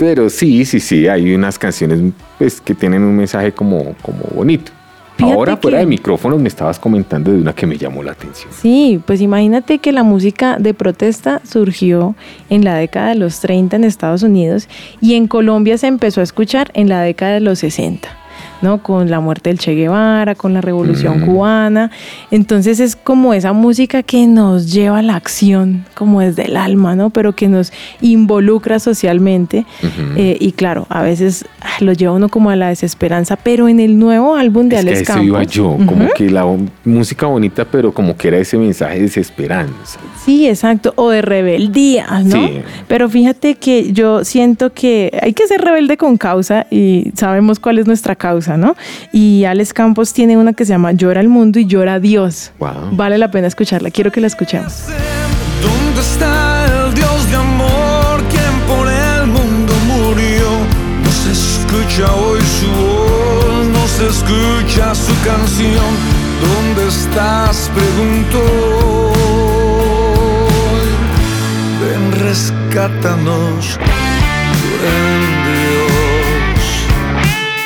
Pero 0.00 0.28
sí, 0.28 0.64
sí, 0.64 0.80
sí, 0.80 1.06
hay 1.06 1.32
unas 1.32 1.60
canciones 1.60 2.00
pues, 2.38 2.60
que 2.60 2.74
tienen 2.74 3.04
un 3.04 3.14
mensaje 3.16 3.52
como, 3.52 3.94
como 4.02 4.18
bonito. 4.34 4.72
Fíjate 5.16 5.32
Ahora 5.32 5.56
fuera 5.58 5.76
que- 5.78 5.82
de 5.82 5.86
micrófonos 5.86 6.40
me 6.40 6.48
estabas 6.48 6.80
comentando 6.80 7.30
de 7.30 7.38
una 7.38 7.52
que 7.52 7.68
me 7.68 7.78
llamó 7.78 8.02
la 8.02 8.10
atención. 8.10 8.52
Sí, 8.52 9.00
pues 9.06 9.20
imagínate 9.20 9.78
que 9.78 9.92
la 9.92 10.02
música 10.02 10.56
de 10.58 10.74
protesta 10.74 11.40
surgió 11.48 12.16
en 12.48 12.64
la 12.64 12.74
década 12.74 13.10
de 13.10 13.14
los 13.14 13.38
30 13.38 13.76
en 13.76 13.84
Estados 13.84 14.24
Unidos 14.24 14.68
y 15.00 15.14
en 15.14 15.28
Colombia 15.28 15.78
se 15.78 15.86
empezó 15.86 16.20
a 16.20 16.24
escuchar 16.24 16.72
en 16.74 16.88
la 16.88 17.00
década 17.02 17.34
de 17.34 17.40
los 17.40 17.60
60. 17.60 18.08
¿No? 18.62 18.82
Con 18.82 19.10
la 19.10 19.20
muerte 19.20 19.50
del 19.50 19.58
Che 19.58 19.74
Guevara, 19.74 20.34
con 20.34 20.54
la 20.54 20.60
revolución 20.60 21.20
cubana. 21.20 21.90
Entonces 22.30 22.80
es 22.80 22.96
como 22.96 23.34
esa 23.34 23.52
música 23.52 24.02
que 24.02 24.26
nos 24.26 24.72
lleva 24.72 24.98
a 24.98 25.02
la 25.02 25.16
acción, 25.16 25.84
como 25.94 26.20
desde 26.20 26.46
el 26.46 26.56
alma, 26.56 26.96
¿no? 26.96 27.10
Pero 27.10 27.34
que 27.34 27.48
nos 27.48 27.72
involucra 28.00 28.78
socialmente. 28.78 29.66
Eh, 30.16 30.36
y 30.40 30.52
claro, 30.52 30.86
a 30.88 31.02
veces 31.02 31.44
ah, 31.60 31.68
lo 31.80 31.92
lleva 31.92 32.12
uno 32.12 32.28
como 32.28 32.50
a 32.50 32.56
la 32.56 32.68
desesperanza, 32.68 33.36
pero 33.36 33.68
en 33.68 33.80
el 33.80 33.98
nuevo 33.98 34.34
álbum 34.36 34.68
de 34.68 34.76
Es 34.76 34.82
que 34.82 34.88
Alex 34.88 35.00
eso 35.02 35.12
Campos. 35.12 35.26
iba 35.26 35.42
yo, 35.44 35.76
como 35.86 36.08
que 36.14 36.30
la 36.30 36.44
música 36.84 37.26
bonita, 37.26 37.64
pero 37.64 37.92
como 37.92 38.16
que 38.16 38.28
era 38.28 38.38
ese 38.38 38.56
mensaje 38.58 38.96
de 38.96 39.02
desesperanza. 39.02 39.98
Sí, 40.24 40.48
exacto, 40.48 40.92
o 40.96 41.10
de 41.10 41.22
rebeldía, 41.22 42.06
¿no? 42.24 42.36
Sí. 42.36 42.60
Pero 42.88 43.08
fíjate 43.08 43.54
que 43.54 43.92
yo 43.92 44.24
siento 44.24 44.72
que 44.72 45.18
hay 45.22 45.32
que 45.32 45.46
ser 45.46 45.60
rebelde 45.60 45.96
con 45.96 46.16
causa 46.16 46.66
y 46.70 47.10
sabemos 47.14 47.58
cuál 47.58 47.78
es 47.78 47.86
nuestra 47.86 48.14
causa, 48.14 48.49
¿no? 48.56 48.76
Y 49.12 49.44
Alex 49.44 49.72
Campos 49.72 50.12
tiene 50.12 50.36
una 50.36 50.52
que 50.52 50.64
se 50.64 50.72
llama 50.72 50.92
Llora 50.92 51.20
el 51.20 51.28
mundo 51.28 51.58
y 51.58 51.66
llora 51.66 51.94
a 51.94 52.00
Dios. 52.00 52.52
Wow. 52.58 52.90
Vale 52.92 53.18
la 53.18 53.30
pena 53.30 53.46
escucharla, 53.46 53.90
quiero 53.90 54.10
que 54.12 54.20
la 54.20 54.26
escuchemos. 54.26 54.84
¿Dónde 55.62 56.00
está 56.00 56.66
el 56.66 56.94
Dios 56.94 57.30
de 57.30 57.36
amor 57.36 58.22
quien 58.30 58.54
por 58.66 58.88
el 58.88 59.26
mundo 59.26 59.72
murió? 59.86 60.48
No 61.04 61.10
se 61.10 61.32
escucha 61.32 62.12
hoy 62.14 62.40
su 62.40 62.66
voz, 62.80 63.66
no 63.72 63.86
se 63.88 64.06
escucha 64.08 64.94
su 64.94 65.12
canción. 65.24 65.90
¿Dónde 66.40 66.88
estás? 66.88 67.70
Preguntó. 67.74 68.42
Ven, 71.80 72.12
rescátanos. 72.26 73.78
Ven, 74.82 75.59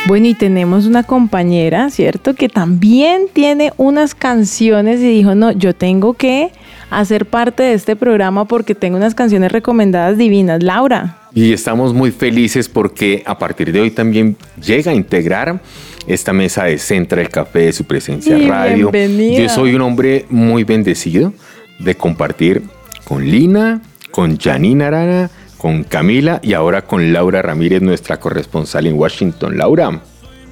bueno, 0.06 0.26
y 0.26 0.34
tenemos 0.34 0.84
una 0.84 1.02
compañera, 1.02 1.88
¿cierto? 1.88 2.34
Que 2.34 2.50
también 2.50 3.22
tiene 3.32 3.72
unas 3.78 4.14
canciones 4.14 5.00
y 5.00 5.08
dijo, 5.08 5.34
no, 5.34 5.50
yo 5.52 5.74
tengo 5.74 6.12
que 6.12 6.50
hacer 6.90 7.24
parte 7.24 7.62
de 7.62 7.72
este 7.72 7.96
programa 7.96 8.44
porque 8.44 8.74
tengo 8.74 8.98
unas 8.98 9.14
canciones 9.14 9.50
recomendadas 9.50 10.18
divinas. 10.18 10.62
Laura. 10.62 11.16
Y 11.32 11.54
estamos 11.54 11.94
muy 11.94 12.10
felices 12.10 12.68
porque 12.68 13.22
a 13.24 13.38
partir 13.38 13.72
de 13.72 13.80
hoy 13.80 13.90
también 13.90 14.36
llega 14.62 14.92
a 14.92 14.94
integrar 14.94 15.60
esta 16.06 16.34
mesa 16.34 16.64
de 16.64 16.76
Central 16.76 17.30
Café 17.30 17.60
de 17.60 17.72
su 17.72 17.84
presencia 17.84 18.36
Y 18.36 18.46
radio. 18.46 18.90
bienvenida. 18.90 19.40
Yo 19.40 19.48
soy 19.48 19.74
un 19.74 19.80
hombre 19.80 20.26
muy 20.28 20.64
bendecido 20.64 21.32
de 21.78 21.94
compartir 21.94 22.62
con 23.04 23.24
Lina, 23.26 23.80
con 24.10 24.38
Janine 24.38 24.84
Arana, 24.84 25.30
con 25.64 25.82
Camila 25.82 26.40
y 26.42 26.52
ahora 26.52 26.82
con 26.82 27.14
Laura 27.14 27.40
Ramírez, 27.40 27.80
nuestra 27.80 28.20
corresponsal 28.20 28.86
en 28.86 28.98
Washington. 28.98 29.56
Laura. 29.56 29.98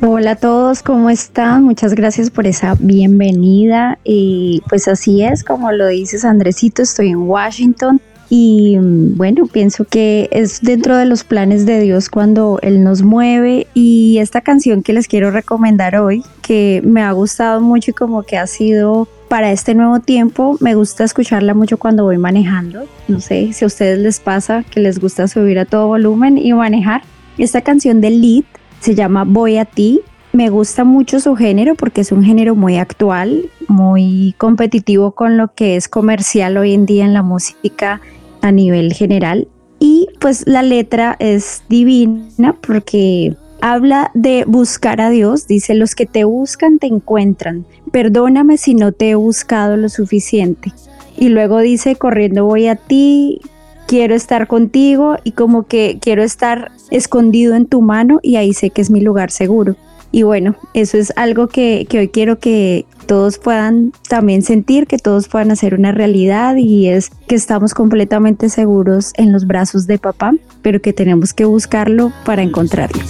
Hola 0.01 0.31
a 0.31 0.37
todos, 0.37 0.83
¿cómo 0.83 1.11
están? 1.11 1.65
Muchas 1.65 1.95
gracias 1.95 2.31
por 2.31 2.47
esa 2.47 2.77
bienvenida. 2.81 3.99
Y 4.05 4.63
pues 4.71 4.89
así 4.89 5.23
es, 5.23 5.45
como 5.45 5.71
lo 5.71 5.89
dices 5.89 6.25
Andresito, 6.25 6.81
estoy 6.81 7.09
en 7.09 7.19
Washington 7.19 8.01
y 8.31 8.79
bueno, 8.81 9.47
pienso 9.49 9.85
que 9.85 10.31
es 10.33 10.63
dentro 10.63 10.97
de 10.97 11.05
los 11.05 11.25
planes 11.25 11.67
de 11.67 11.81
Dios 11.81 12.09
cuando 12.09 12.59
Él 12.63 12.83
nos 12.83 13.03
mueve 13.03 13.67
y 13.75 14.17
esta 14.17 14.41
canción 14.41 14.83
que 14.83 14.95
les 14.95 15.09
quiero 15.09 15.31
recomendar 15.31 15.97
hoy, 15.97 16.25
que 16.41 16.81
me 16.87 17.03
ha 17.03 17.13
gustado 17.13 17.61
mucho 17.61 17.91
y 17.91 17.95
como 17.95 18.23
que 18.23 18.39
ha 18.39 18.47
sido 18.47 19.07
para 19.33 19.51
este 19.51 19.75
nuevo 19.75 19.99
tiempo, 19.99 20.59
me 20.61 20.75
gusta 20.75 21.05
escucharla 21.05 21.55
mucho 21.55 21.79
cuando 21.79 22.05
voy 22.05 22.19
manejando. 22.19 22.83
No 23.09 23.19
sé 23.19 23.55
si 23.55 23.65
a 23.65 23.67
ustedes 23.67 23.99
les 23.99 24.21
pasa 24.21 24.63
que 24.63 24.79
les 24.79 24.99
gusta 24.99 25.27
subir 25.27 25.59
a 25.59 25.65
todo 25.65 25.87
volumen 25.87 26.37
y 26.37 26.53
manejar. 26.53 27.01
Esta 27.39 27.63
canción 27.63 28.03
de 28.03 28.11
Lead 28.11 28.45
se 28.81 28.95
llama 28.95 29.25
Voy 29.25 29.57
a 29.57 29.65
ti. 29.65 30.03
Me 30.35 30.51
gusta 30.51 30.85
mucho 30.85 31.19
su 31.19 31.35
género 31.35 31.77
porque 31.77 32.03
es 32.03 32.13
un 32.13 32.23
género 32.23 32.55
muy 32.55 32.77
actual, 32.77 33.49
muy 33.69 34.35
competitivo 34.37 35.13
con 35.13 35.39
lo 35.39 35.55
que 35.55 35.77
es 35.77 35.89
comercial 35.89 36.59
hoy 36.59 36.75
en 36.75 36.85
día 36.85 37.07
en 37.07 37.15
la 37.15 37.23
música 37.23 38.03
a 38.43 38.53
nivel 38.53 38.93
general. 38.93 39.49
Y 39.79 40.09
pues 40.21 40.47
la 40.47 40.63
letra 40.63 41.17
es 41.21 41.63
divina 41.71 42.55
porque 42.61 43.35
habla 43.63 44.11
de 44.13 44.45
buscar 44.47 45.01
a 45.01 45.09
Dios. 45.09 45.47
Dice, 45.47 45.75
los 45.75 45.95
que 45.95 46.05
te 46.05 46.25
buscan 46.25 46.79
te 46.79 46.89
encuentran. 46.89 47.65
Perdóname 47.93 48.59
si 48.59 48.75
no 48.75 48.93
te 48.93 49.11
he 49.11 49.15
buscado 49.15 49.79
lo 49.79 49.89
suficiente. 49.89 50.73
Y 51.17 51.29
luego 51.29 51.61
dice, 51.61 51.95
corriendo 51.95 52.45
voy 52.45 52.67
a 52.67 52.75
ti, 52.77 53.41
quiero 53.87 54.15
estar 54.15 54.49
contigo 54.49 55.17
y 55.23 55.33
como 55.33 55.67
que 55.67 55.99
quiero 56.01 56.23
estar 56.23 56.73
escondido 56.91 57.55
en 57.55 57.67
tu 57.67 57.81
mano 57.81 58.19
y 58.21 58.37
ahí 58.37 58.53
sé 58.53 58.71
que 58.71 58.83
es 58.83 58.91
mi 58.91 59.01
lugar 59.01 59.31
seguro. 59.31 59.77
Y 60.11 60.25
bueno, 60.25 60.57
eso 60.75 60.99
es 60.99 61.13
algo 61.17 61.47
que, 61.47 61.87
que 61.89 62.01
hoy 62.01 62.09
quiero 62.09 62.39
que 62.39 62.85
todos 63.07 63.39
puedan 63.39 63.93
también 64.09 64.43
sentir, 64.43 64.87
que 64.87 64.99
todos 64.99 65.29
puedan 65.29 65.51
hacer 65.51 65.75
una 65.75 65.93
realidad 65.93 66.57
y 66.57 66.89
es 66.89 67.11
que 67.29 67.35
estamos 67.35 67.75
completamente 67.75 68.49
seguros 68.49 69.13
en 69.17 69.33
los 69.33 69.47
brazos 69.47 69.87
de 69.87 69.99
papá, 69.99 70.33
pero 70.63 70.83
que 70.83 70.93
tenemos 70.93 71.33
que 71.33 71.45
buscarlo 71.45 72.13
para 72.25 72.43
encontrarlo. 72.43 73.01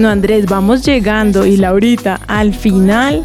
Bueno, 0.00 0.12
Andrés, 0.12 0.46
vamos 0.46 0.82
llegando 0.82 1.44
y 1.44 1.58
Laurita 1.58 2.20
al 2.26 2.54
final 2.54 3.22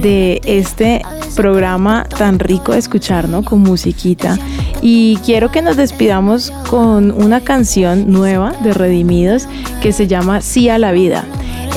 de 0.00 0.40
este 0.46 1.02
programa 1.36 2.06
tan 2.16 2.38
rico 2.38 2.72
de 2.72 2.78
escuchar, 2.78 3.28
¿no? 3.28 3.44
Con 3.44 3.60
musiquita. 3.60 4.38
Y 4.80 5.18
quiero 5.18 5.50
que 5.50 5.60
nos 5.60 5.76
despidamos 5.76 6.50
con 6.70 7.10
una 7.10 7.42
canción 7.42 8.10
nueva 8.10 8.54
de 8.62 8.72
Redimidos 8.72 9.46
que 9.82 9.92
se 9.92 10.06
llama 10.06 10.40
Sí 10.40 10.70
a 10.70 10.78
la 10.78 10.92
vida. 10.92 11.26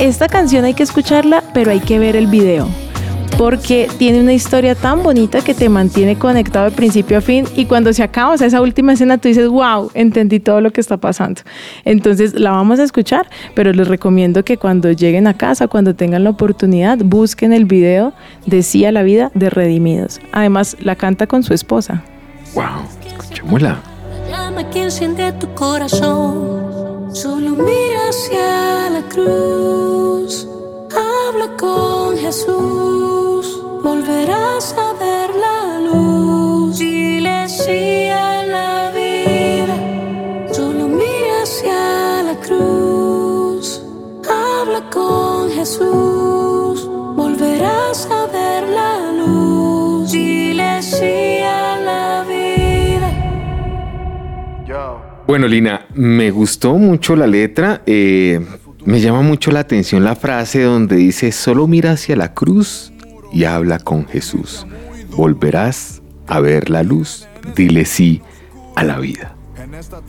Esta 0.00 0.28
canción 0.28 0.64
hay 0.64 0.72
que 0.72 0.84
escucharla, 0.84 1.44
pero 1.52 1.70
hay 1.70 1.80
que 1.80 1.98
ver 1.98 2.16
el 2.16 2.26
video. 2.26 2.87
Porque 3.38 3.88
tiene 3.98 4.20
una 4.20 4.32
historia 4.32 4.74
tan 4.74 5.04
bonita 5.04 5.42
que 5.42 5.54
te 5.54 5.68
mantiene 5.68 6.18
conectado 6.18 6.64
de 6.64 6.72
principio 6.72 7.18
a 7.18 7.20
fin 7.20 7.46
y 7.54 7.66
cuando 7.66 7.92
se 7.92 8.02
acaba, 8.02 8.34
o 8.34 8.36
sea, 8.36 8.48
esa 8.48 8.60
última 8.60 8.94
escena, 8.94 9.16
tú 9.16 9.28
dices, 9.28 9.46
wow, 9.46 9.92
entendí 9.94 10.40
todo 10.40 10.60
lo 10.60 10.72
que 10.72 10.80
está 10.80 10.96
pasando. 10.96 11.42
Entonces 11.84 12.34
la 12.34 12.50
vamos 12.50 12.80
a 12.80 12.82
escuchar, 12.82 13.30
pero 13.54 13.72
les 13.72 13.86
recomiendo 13.86 14.44
que 14.44 14.56
cuando 14.56 14.90
lleguen 14.90 15.28
a 15.28 15.34
casa, 15.34 15.68
cuando 15.68 15.94
tengan 15.94 16.24
la 16.24 16.30
oportunidad, 16.30 16.98
busquen 16.98 17.52
el 17.52 17.64
video 17.64 18.12
de 18.44 18.64
Sí 18.64 18.84
a 18.84 18.90
la 18.90 19.04
vida 19.04 19.30
de 19.34 19.50
Redimidos. 19.50 20.20
Además, 20.32 20.76
la 20.80 20.96
canta 20.96 21.28
con 21.28 21.44
su 21.44 21.54
esposa. 21.54 22.02
Wow, 22.54 22.64
escuchémosla. 23.06 23.80
llama 24.28 24.68
que 24.68 24.82
enciende 24.82 25.30
tu 25.34 25.46
corazón. 25.54 27.14
Solo 27.14 27.50
mira 27.50 28.08
hacia 28.08 28.90
la 28.90 29.08
cruz. 29.08 30.48
Habla 31.40 31.56
con 31.56 32.16
Jesús. 32.18 33.62
Volverás 33.84 34.74
a 34.76 34.92
ver 34.94 35.30
la 35.36 35.78
luz. 35.78 36.76
Dile 36.80 37.48
sí 37.48 38.08
a 38.08 38.44
la 38.44 38.90
vida. 38.90 40.52
Solo 40.52 40.88
mira 40.88 41.42
hacia 41.44 42.24
la 42.24 42.34
cruz. 42.40 43.84
Habla 44.28 44.90
con 44.90 45.48
Jesús. 45.50 46.88
Volverás 47.14 48.08
a 48.10 48.26
ver 48.26 48.68
la 48.70 49.12
luz. 49.12 50.10
Dile 50.10 50.82
sí 50.82 51.38
a 51.44 51.78
la 51.78 52.24
vida. 52.26 53.12
Bueno, 55.24 55.46
Lina, 55.46 55.86
me 55.94 56.32
gustó 56.32 56.74
mucho 56.74 57.14
la 57.14 57.28
letra. 57.28 57.82
eh, 57.86 58.44
me 58.88 59.00
llama 59.00 59.20
mucho 59.20 59.50
la 59.50 59.60
atención 59.60 60.02
la 60.02 60.16
frase 60.16 60.62
donde 60.62 60.96
dice, 60.96 61.30
solo 61.30 61.66
mira 61.66 61.90
hacia 61.90 62.16
la 62.16 62.32
cruz 62.32 62.90
y 63.30 63.44
habla 63.44 63.78
con 63.78 64.06
Jesús. 64.06 64.66
Volverás 65.10 66.00
a 66.26 66.40
ver 66.40 66.70
la 66.70 66.82
luz. 66.82 67.28
Dile 67.54 67.84
sí 67.84 68.22
a 68.76 68.84
la 68.84 68.98
vida. 68.98 69.36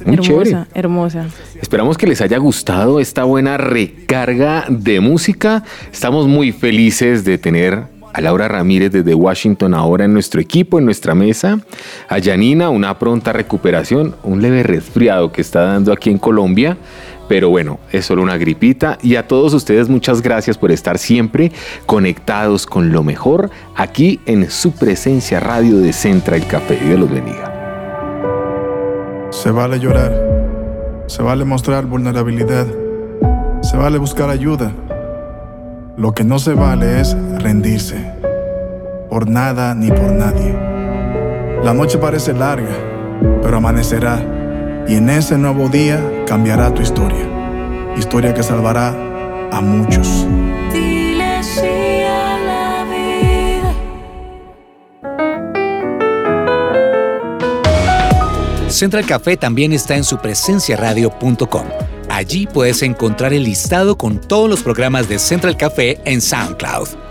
Muy 0.05 0.13
hermosa, 0.13 0.21
chévere. 0.21 0.65
hermosa. 0.73 1.27
Esperamos 1.61 1.97
que 1.97 2.07
les 2.07 2.21
haya 2.21 2.37
gustado 2.37 3.01
esta 3.01 3.25
buena 3.25 3.57
recarga 3.57 4.63
de 4.69 5.01
música. 5.01 5.65
Estamos 5.91 6.27
muy 6.29 6.53
felices 6.53 7.25
de 7.25 7.37
tener 7.37 7.83
a 8.13 8.21
Laura 8.21 8.47
Ramírez 8.47 8.93
desde 8.93 9.13
Washington 9.13 9.73
ahora 9.73 10.05
en 10.05 10.13
nuestro 10.13 10.39
equipo, 10.39 10.79
en 10.79 10.85
nuestra 10.85 11.15
mesa. 11.15 11.59
A 12.07 12.21
Janina, 12.21 12.69
una 12.69 12.97
pronta 12.97 13.33
recuperación, 13.33 14.15
un 14.23 14.41
leve 14.41 14.63
resfriado 14.63 15.33
que 15.33 15.41
está 15.41 15.63
dando 15.63 15.91
aquí 15.91 16.09
en 16.09 16.17
Colombia. 16.17 16.77
Pero 17.29 17.49
bueno, 17.49 17.79
es 17.91 18.05
solo 18.05 18.23
una 18.23 18.37
gripita. 18.37 18.97
Y 19.01 19.15
a 19.15 19.27
todos 19.27 19.53
ustedes 19.53 19.87
muchas 19.87 20.21
gracias 20.21 20.57
por 20.57 20.71
estar 20.71 20.97
siempre 20.97 21.53
conectados 21.85 22.65
con 22.65 22.91
lo 22.91 23.03
mejor 23.03 23.51
aquí 23.75 24.19
en 24.25 24.49
su 24.49 24.73
presencia 24.73 25.39
radio 25.39 25.77
de 25.77 25.93
Central 25.93 26.45
Café. 26.47 26.77
Dios 26.83 26.99
los 26.99 27.09
bendiga. 27.09 27.45
Se 29.29 29.51
vale 29.51 29.79
llorar, 29.79 30.11
se 31.05 31.21
vale 31.21 31.45
mostrar 31.45 31.85
vulnerabilidad, 31.85 32.65
se 33.61 33.77
vale 33.77 33.99
buscar 33.99 34.31
ayuda. 34.31 34.71
Lo 35.97 36.13
que 36.13 36.23
no 36.23 36.39
se 36.39 36.55
vale 36.55 36.99
es 36.99 37.15
rendirse, 37.37 38.11
por 39.07 39.29
nada 39.29 39.75
ni 39.75 39.89
por 39.89 40.11
nadie. 40.11 40.57
La 41.63 41.75
noche 41.75 41.99
parece 41.99 42.33
larga, 42.33 42.73
pero 43.43 43.57
amanecerá, 43.57 44.19
y 44.89 44.95
en 44.95 45.07
ese 45.09 45.37
nuevo 45.37 45.69
día 45.69 46.03
cambiará 46.25 46.73
tu 46.73 46.81
historia, 46.81 47.27
historia 47.95 48.33
que 48.33 48.41
salvará 48.41 48.89
a 49.51 49.61
muchos. 49.61 50.25
Dile 50.73 51.43
sí 51.43 52.01
a 52.07 52.39
la 52.39 52.85
vida. 52.89 53.71
Central 58.67 59.05
Café 59.05 59.37
también 59.37 59.73
está 59.73 59.95
en 59.95 60.03
su 60.03 60.17
presenciaradio.com. 60.17 61.65
Allí 62.09 62.47
puedes 62.47 62.81
encontrar 62.81 63.31
el 63.33 63.43
listado 63.43 63.95
con 63.95 64.19
todos 64.19 64.49
los 64.49 64.63
programas 64.63 65.07
de 65.07 65.19
Central 65.19 65.55
Café 65.55 66.01
en 66.05 66.19
SoundCloud 66.19 67.08